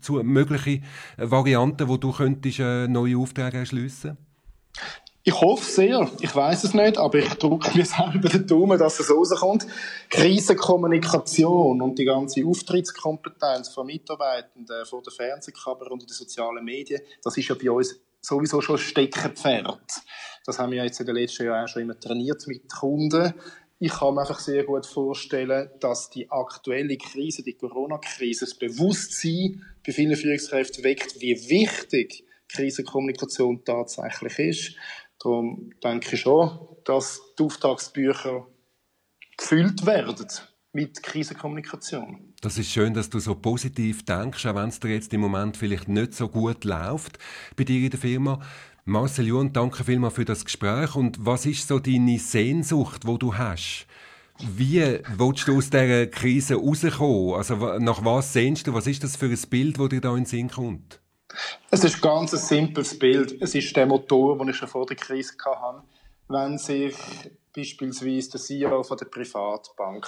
zu 0.00 0.22
mögliche 0.22 0.82
Variante, 1.16 1.88
wo 1.88 1.96
du 1.96 2.12
könntest 2.12 2.60
äh, 2.60 2.86
neue 2.88 3.16
Aufträge 3.16 3.58
erschliessen? 3.58 4.18
Ich 5.28 5.40
hoffe 5.40 5.68
sehr. 5.68 6.08
Ich 6.20 6.36
weiß 6.36 6.62
es 6.62 6.72
nicht, 6.72 6.98
aber 6.98 7.18
ich 7.18 7.28
drücke 7.30 7.76
mir 7.76 7.84
selber 7.84 8.28
den 8.28 8.46
Daumen, 8.46 8.78
dass 8.78 9.00
es 9.00 9.10
rauskommt. 9.10 9.66
Krisenkommunikation 10.08 11.82
und 11.82 11.98
die 11.98 12.04
ganze 12.04 12.46
Auftrittskompetenz 12.46 13.70
von 13.70 13.86
Mitarbeitenden, 13.86 14.86
von 14.86 15.02
der 15.02 15.12
Fernsehkamera 15.12 15.90
und 15.90 16.02
den 16.02 16.08
sozialen 16.10 16.64
Medien, 16.64 17.02
das 17.24 17.36
ist 17.36 17.48
ja 17.48 17.56
bei 17.56 17.68
uns 17.68 17.98
sowieso 18.20 18.60
schon 18.60 18.78
Steckenpferd. 18.78 19.80
Das 20.44 20.60
haben 20.60 20.70
wir 20.70 20.84
jetzt 20.84 21.00
in 21.00 21.06
den 21.06 21.16
letzten 21.16 21.46
Jahren 21.46 21.64
auch 21.64 21.68
schon 21.68 21.82
immer 21.82 21.98
trainiert 21.98 22.46
mit 22.46 22.72
Kunden. 22.72 23.34
Ich 23.80 23.90
kann 23.90 24.14
mir 24.14 24.20
einfach 24.20 24.38
sehr 24.38 24.62
gut 24.62 24.86
vorstellen, 24.86 25.70
dass 25.80 26.08
die 26.08 26.30
aktuelle 26.30 26.96
Krise, 26.98 27.42
die 27.42 27.54
Corona-Krise, 27.54 28.44
das 28.44 28.54
Bewusstsein 28.54 29.64
bei 29.84 29.92
vielen 29.92 30.14
Führungskräften 30.14 30.84
weckt, 30.84 31.20
wie 31.20 31.34
wichtig 31.50 32.24
Krisenkommunikation 32.48 33.64
tatsächlich 33.64 34.38
ist. 34.38 34.76
Darum 35.26 35.72
denke 35.82 36.14
ich 36.14 36.20
schon, 36.20 36.56
dass 36.84 37.20
die 37.36 37.42
Auftragsbücher 37.42 38.46
gefüllt 39.36 39.84
werden 39.84 40.28
mit 40.72 41.02
Krisenkommunikation. 41.02 42.32
Das 42.42 42.58
ist 42.58 42.70
schön, 42.70 42.94
dass 42.94 43.10
du 43.10 43.18
so 43.18 43.34
positiv 43.34 44.04
denkst, 44.04 44.46
auch 44.46 44.54
wenn 44.54 44.68
es 44.68 44.78
dir 44.78 44.90
jetzt 44.90 45.12
im 45.12 45.22
Moment 45.22 45.56
vielleicht 45.56 45.88
nicht 45.88 46.14
so 46.14 46.28
gut 46.28 46.62
läuft 46.62 47.18
bei 47.56 47.64
dir 47.64 47.86
in 47.86 47.90
der 47.90 47.98
Firma. 47.98 48.40
Marcel 48.84 49.26
Juhn, 49.26 49.52
danke 49.52 49.82
vielmals 49.82 50.14
für 50.14 50.24
das 50.24 50.44
Gespräch. 50.44 50.94
Und 50.94 51.26
was 51.26 51.44
ist 51.44 51.66
so 51.66 51.80
deine 51.80 52.20
Sehnsucht, 52.20 53.04
wo 53.04 53.18
du 53.18 53.34
hast? 53.34 53.88
Wie 54.38 55.00
willst 55.16 55.48
du 55.48 55.58
aus 55.58 55.70
dieser 55.70 56.06
Krise 56.06 56.54
rauskommen? 56.54 57.34
Also 57.34 57.80
nach 57.80 58.04
was 58.04 58.32
sehnst 58.32 58.68
du? 58.68 58.74
Was 58.74 58.86
ist 58.86 59.02
das 59.02 59.16
für 59.16 59.26
ein 59.26 59.50
Bild, 59.50 59.80
das 59.80 59.88
dir 59.88 60.00
da 60.00 60.10
in 60.10 60.18
den 60.18 60.26
Sinn 60.26 60.50
kommt? 60.50 61.00
Es 61.70 61.84
ist 61.84 62.00
ganz 62.00 62.32
ein 62.32 62.38
simples 62.38 62.98
Bild. 62.98 63.40
Es 63.40 63.54
ist 63.54 63.76
der 63.76 63.86
Motor, 63.86 64.38
den 64.38 64.48
ich 64.48 64.56
schon 64.56 64.68
vor 64.68 64.86
der 64.86 64.96
Krise 64.96 65.34
hatte. 65.44 65.82
Wenn 66.28 66.58
sich 66.58 66.96
beispielsweise 67.54 68.30
der 68.32 68.40
CEO 68.40 68.82
von 68.82 68.98
der 68.98 69.06
Privatbank 69.06 70.06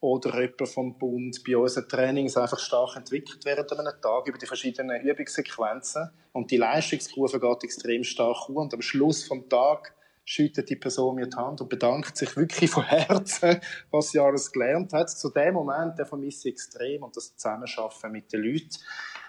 oder 0.00 0.40
jemand 0.40 0.68
vom 0.68 0.98
Bund 0.98 1.42
bei 1.44 1.56
unseren 1.56 1.88
Trainings 1.88 2.36
einfach 2.36 2.58
stark 2.58 2.96
entwickelt 2.96 3.44
während 3.44 3.72
einem 3.72 4.00
Tag 4.00 4.28
über 4.28 4.38
die 4.38 4.46
verschiedenen 4.46 5.00
Übungssequenzen 5.00 6.10
und 6.32 6.50
die 6.50 6.58
Leistungskurve 6.58 7.40
geht 7.40 7.64
extrem 7.64 8.04
stark 8.04 8.48
hoch 8.48 8.62
und 8.62 8.72
am 8.72 8.82
Schluss 8.82 9.24
vom 9.24 9.48
Tag 9.48 9.94
schüttet 10.24 10.70
die 10.70 10.76
Person 10.76 11.16
mir 11.16 11.26
die 11.26 11.36
Hand 11.36 11.60
und 11.60 11.68
bedankt 11.68 12.16
sich 12.16 12.36
wirklich 12.36 12.70
von 12.70 12.84
Herzen, 12.84 13.60
was 13.90 14.10
sie 14.10 14.18
alles 14.18 14.52
gelernt 14.52 14.92
hat. 14.92 15.10
Zu 15.10 15.30
dem 15.30 15.54
Moment, 15.54 15.98
der 15.98 16.06
vermisse 16.06 16.48
ich 16.48 16.54
extrem 16.54 17.02
und 17.02 17.16
das 17.16 17.36
Zusammenschaffen 17.36 18.12
mit 18.12 18.32
den 18.32 18.42
Leuten. 18.42 18.76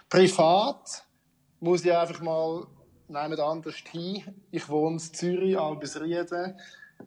Privat 0.09 1.06
muss 1.59 1.85
ich 1.85 1.93
einfach 1.93 2.21
mal 2.21 2.65
jemand 3.07 3.39
anders 3.39 3.75
hin. 3.91 4.23
Ich 4.51 4.67
wohne 4.69 4.95
in 4.95 4.99
Zürich, 4.99 5.57
Albisrieden. 5.57 6.55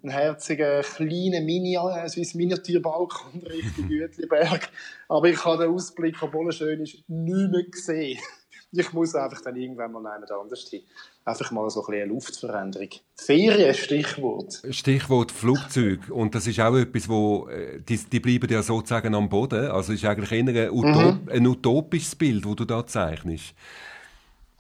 Ein 0.03 0.11
herziger, 0.11 0.83
kleiner 0.83 1.41
Mini, 1.41 1.75
äh, 1.75 2.09
so 2.09 2.21
ein 2.21 2.29
Miniaturbalkon 2.35 3.43
Richtung 3.47 3.89
Gütliberg. 3.89 4.71
Aber 5.09 5.29
ich 5.29 5.45
habe 5.45 5.65
den 5.65 5.75
Ausblick, 5.75 6.23
obwohl 6.23 6.49
er 6.49 6.53
schön 6.53 6.81
ist, 6.81 7.03
nicht 7.09 7.51
mehr 7.51 7.65
gesehen. 7.65 8.19
Ich 8.73 8.93
muss 8.93 9.17
einfach 9.17 9.41
dann 9.41 9.57
irgendwann 9.57 9.91
mal 9.91 10.01
jemand 10.01 10.31
anders 10.31 10.69
hin. 10.71 10.83
Einfach 11.25 11.51
mal 11.51 11.69
so 11.71 11.85
ein 11.85 11.95
eine 11.95 12.05
Luftveränderung. 12.05 12.89
Ferien, 13.17 13.75
Stichwort. 13.75 14.63
Stichwort 14.71 15.33
Flugzeug. 15.33 16.09
Und 16.09 16.37
das 16.37 16.47
ist 16.47 16.61
auch 16.61 16.77
etwas, 16.77 17.09
wo, 17.09 17.49
äh, 17.49 17.81
die, 17.81 17.97
die 17.97 18.21
bleiben 18.21 18.49
ja 18.49 18.63
sozusagen 18.63 19.13
am 19.17 19.29
Boden. 19.29 19.73
Also 19.73 19.93
es 19.93 20.01
ist 20.01 20.09
eigentlich 20.09 20.31
eher 20.31 20.69
ein, 20.69 20.71
Utop, 20.71 21.15
mhm. 21.25 21.29
ein 21.31 21.47
utopisches 21.49 22.15
Bild, 22.15 22.45
das 22.45 22.57
du 22.57 22.65
da 22.65 22.87
zeichnest. 22.87 23.55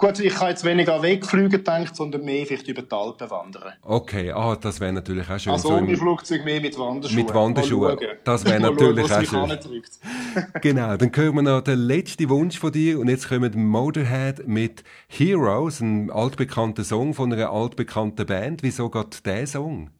Gut, 0.01 0.19
ich 0.19 0.35
kann 0.35 0.49
jetzt 0.49 0.65
weniger 0.65 0.95
an 0.95 1.03
Wegflüge 1.03 1.59
gedacht, 1.59 1.95
sondern 1.95 2.25
mehr 2.25 2.47
vielleicht 2.47 2.67
über 2.69 2.81
die 2.81 2.91
Alpen 2.91 3.29
wandern. 3.29 3.75
Okay, 3.83 4.33
ah, 4.33 4.57
das 4.57 4.81
wäre 4.81 4.95
natürlich 4.95 5.29
auch 5.29 5.39
schön. 5.39 5.53
Also 5.53 5.69
so 5.69 5.75
ohne 5.75 5.95
Flugzeug 5.95 6.43
mehr 6.43 6.59
mit 6.59 6.79
Wanderschuhen. 6.79 7.23
Mit 7.23 7.35
Wanderschuhen, 7.35 7.99
das 8.25 8.47
wäre 8.47 8.61
natürlich 8.61 9.07
schauen, 9.07 9.53
auch 9.53 9.63
schön. 9.63 9.83
genau, 10.63 10.97
dann 10.97 11.13
hören 11.15 11.35
wir 11.35 11.43
noch 11.43 11.61
den 11.61 11.81
letzten 11.81 12.31
Wunsch 12.31 12.59
von 12.59 12.73
dir 12.73 12.99
und 12.99 13.09
jetzt 13.09 13.29
kommen 13.29 13.67
Motorhead 13.67 14.49
mit 14.49 14.85
Heroes, 15.07 15.81
ein 15.81 16.11
altbekannter 16.11 16.83
Song 16.83 17.13
von 17.13 17.31
einer 17.31 17.51
altbekannten 17.51 18.25
Band. 18.25 18.63
Wieso 18.63 18.89
geht 18.89 19.27
dieser 19.27 19.47
Song? 19.47 19.91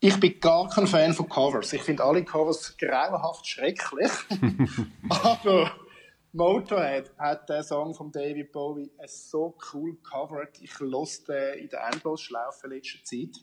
Ich 0.00 0.18
bin 0.18 0.40
gar 0.40 0.68
kein 0.68 0.88
Fan 0.88 1.14
von 1.14 1.28
Covers. 1.28 1.72
Ich 1.72 1.82
finde 1.82 2.02
alle 2.02 2.24
Covers 2.24 2.76
grauenhaft 2.76 3.46
schrecklich. 3.46 4.10
Aber 5.08 5.70
Motorhead 6.36 7.12
hat 7.16 7.48
den 7.48 7.62
Song 7.62 7.94
von 7.94 8.10
David 8.10 8.50
Bowie 8.50 8.90
so 9.06 9.56
cool 9.72 9.96
covered. 10.02 10.60
Ich 10.60 10.80
los 10.80 11.22
den 11.22 11.60
in 11.60 11.68
der 11.68 11.86
Endlosschlaufe 11.92 12.66
letzter 12.66 13.04
Zeit. 13.04 13.36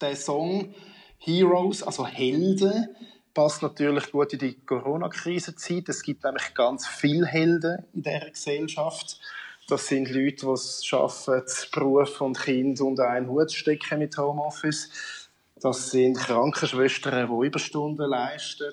Der 0.00 0.16
Song 0.16 0.74
Heroes, 1.18 1.82
also 1.82 2.06
Helden, 2.06 2.96
passt 3.34 3.60
natürlich 3.60 4.10
gut 4.10 4.32
in 4.32 4.38
die 4.38 4.58
Corona-Krise-Zeit. 4.64 5.90
Es 5.90 6.00
gibt 6.02 6.24
nämlich 6.24 6.54
ganz 6.54 6.86
viele 6.86 7.26
Helden 7.26 7.84
in 7.92 8.02
dieser 8.02 8.30
Gesellschaft. 8.30 9.20
Das 9.68 9.86
sind 9.86 10.10
Leute, 10.10 10.46
die 10.46 10.52
es 10.52 10.82
schaffen, 10.82 11.42
Beruf 11.72 12.22
und 12.22 12.40
Kind 12.40 12.80
unter 12.80 13.10
einen 13.10 13.28
Hut 13.28 13.50
zu 13.50 13.56
stecken 13.58 13.98
mit 13.98 14.16
Homeoffice. 14.16 15.28
Das 15.60 15.90
sind 15.90 16.16
Krankenschwestern, 16.16 17.28
die 17.28 17.46
Überstunden 17.46 18.08
leisten 18.08 18.72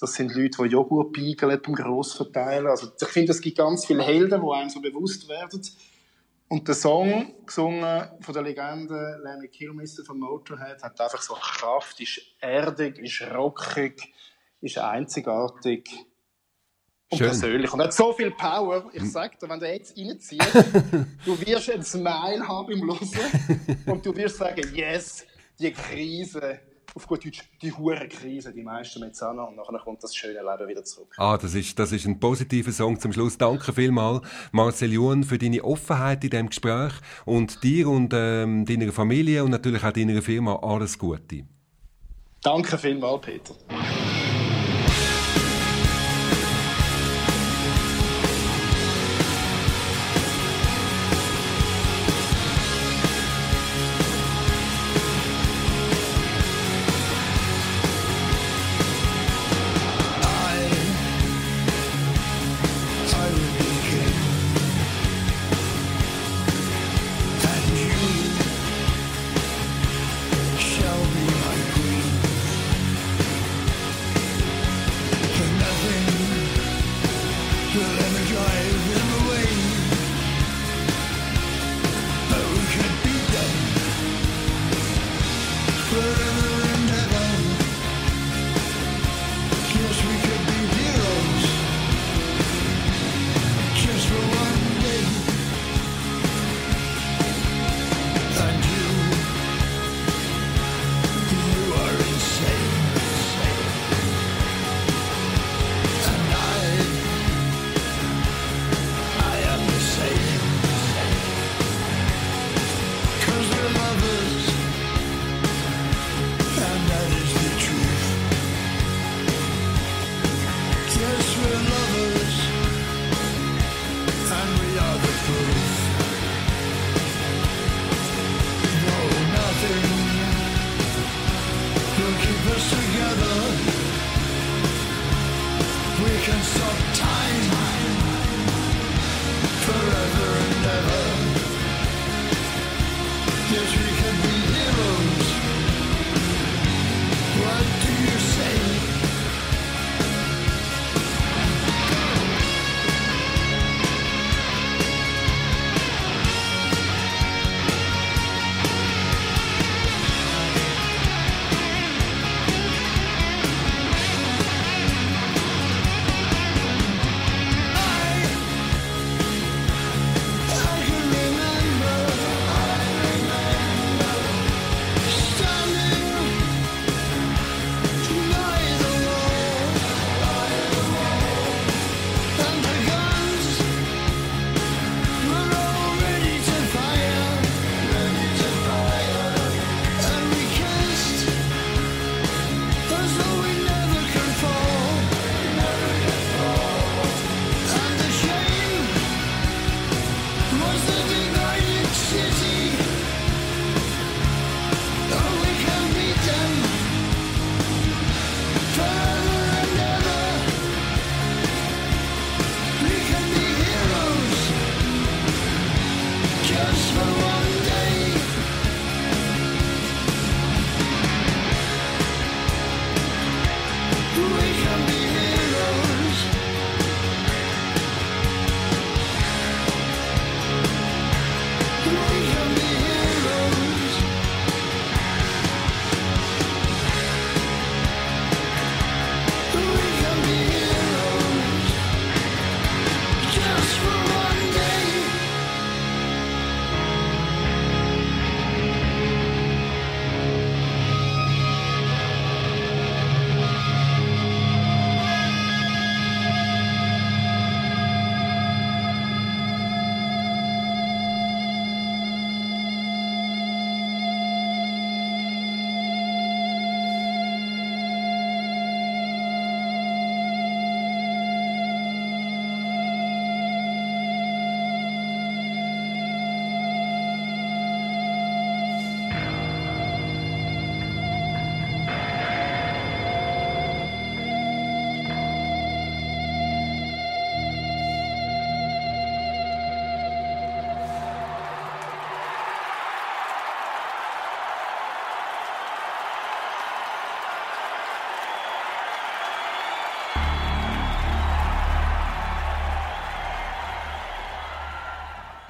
das 0.00 0.14
sind 0.14 0.34
Leute, 0.34 0.62
die 0.62 0.70
Joghurt 0.70 1.12
beigeln 1.12 1.60
beim 1.62 1.74
Grossverteilen. 1.74 2.68
Also 2.68 2.90
ich 2.98 3.08
finde, 3.08 3.32
es 3.32 3.40
gibt 3.40 3.58
ganz 3.58 3.84
viele 3.84 4.02
Helden, 4.02 4.40
die 4.40 4.52
einem 4.52 4.70
so 4.70 4.80
bewusst 4.80 5.28
werden. 5.28 5.60
Und 6.48 6.66
der 6.66 6.74
Song, 6.74 7.34
gesungen 7.44 8.08
von 8.20 8.34
der 8.34 8.42
Legende 8.42 9.20
Lemmy 9.22 9.48
Kilmister 9.48 10.02
von 10.02 10.18
Motorhead, 10.18 10.82
hat 10.82 11.00
einfach 11.00 11.20
so 11.20 11.34
Kraft, 11.34 12.00
ist 12.00 12.22
erdig, 12.40 12.98
ist 12.98 13.22
rockig, 13.30 14.12
ist 14.62 14.78
einzigartig 14.78 15.88
und 17.10 17.18
Schön. 17.18 17.26
persönlich. 17.28 17.72
Und 17.72 17.82
hat 17.82 17.92
so 17.92 18.12
viel 18.14 18.30
Power. 18.30 18.90
Ich 18.94 19.12
sag 19.12 19.38
dir, 19.38 19.48
wenn 19.48 19.60
du 19.60 19.70
jetzt 19.70 19.96
reinziehst, 19.96 20.54
du 21.26 21.40
wirst 21.46 21.70
ein 21.70 21.82
Smile 21.84 22.48
haben 22.48 22.72
im 22.72 22.82
Hören 22.82 23.84
und 23.86 24.06
du 24.06 24.16
wirst 24.16 24.38
sagen, 24.38 24.62
yes, 24.74 25.26
die 25.58 25.72
Krise 25.72 26.58
auf 26.94 27.06
gut 27.06 27.24
Deutsch, 27.24 27.42
die 27.62 27.72
hure 27.72 28.08
Krise, 28.08 28.52
die 28.52 28.62
meisten 28.62 29.00
mit 29.00 29.16
Sana 29.16 29.44
und 29.44 29.56
nachher 29.56 29.78
kommt 29.78 30.02
das 30.02 30.14
schöne 30.14 30.40
Leben 30.40 30.68
wieder 30.68 30.84
zurück. 30.84 31.14
Ah, 31.18 31.36
das 31.36 31.54
ist, 31.54 31.78
das 31.78 31.92
ist 31.92 32.06
ein 32.06 32.18
positiver 32.18 32.72
Song 32.72 32.98
zum 32.98 33.12
Schluss. 33.12 33.38
Danke 33.38 33.72
vielmals, 33.72 34.26
Marcel 34.52 34.92
Juhn, 34.92 35.24
für 35.24 35.38
deine 35.38 35.62
Offenheit 35.64 36.24
in 36.24 36.30
diesem 36.30 36.48
Gespräch 36.48 36.92
und 37.24 37.62
dir 37.62 37.88
und 37.88 38.12
ähm, 38.14 38.64
deiner 38.64 38.92
Familie 38.92 39.44
und 39.44 39.50
natürlich 39.50 39.84
auch 39.84 39.92
deiner 39.92 40.22
Firma 40.22 40.58
alles 40.62 40.98
Gute. 40.98 41.44
Danke 42.42 42.78
vielmals, 42.78 43.20
Peter. 43.20 43.54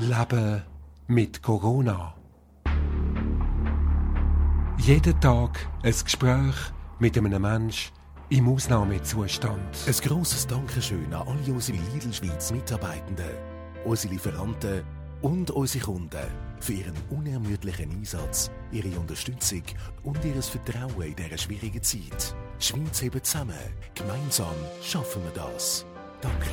Leben 0.00 0.62
mit 1.08 1.42
Corona. 1.42 2.14
Jeden 4.78 5.20
Tag 5.20 5.68
ein 5.82 5.92
Gespräch 5.92 6.54
mit 6.98 7.18
einem 7.18 7.42
Menschen 7.42 7.92
im 8.30 8.48
Ausnahmezustand. 8.48 9.60
Ein 9.86 9.92
grosses 9.92 10.46
Dankeschön 10.46 11.12
an 11.12 11.28
alle 11.28 11.52
unsere 11.52 11.76
Lidl 11.92 12.14
Schweiz 12.14 12.50
Mitarbeitenden, 12.50 13.28
unsere 13.84 14.14
Lieferanten 14.14 14.84
und 15.20 15.50
unsere 15.50 15.84
Kunden 15.84 16.26
für 16.60 16.72
ihren 16.72 16.94
unermüdlichen 17.10 17.90
Einsatz, 17.90 18.50
ihre 18.72 18.98
Unterstützung 18.98 19.62
und 20.02 20.24
ihr 20.24 20.42
Vertrauen 20.42 21.02
in 21.02 21.14
dieser 21.14 21.36
schwierigen 21.36 21.82
Zeit. 21.82 22.34
Schweiz 22.58 23.02
hebt 23.02 23.26
zusammen. 23.26 23.54
Gemeinsam 23.94 24.54
schaffen 24.82 25.22
wir 25.24 25.32
das. 25.32 25.84
Danke. 26.22 26.48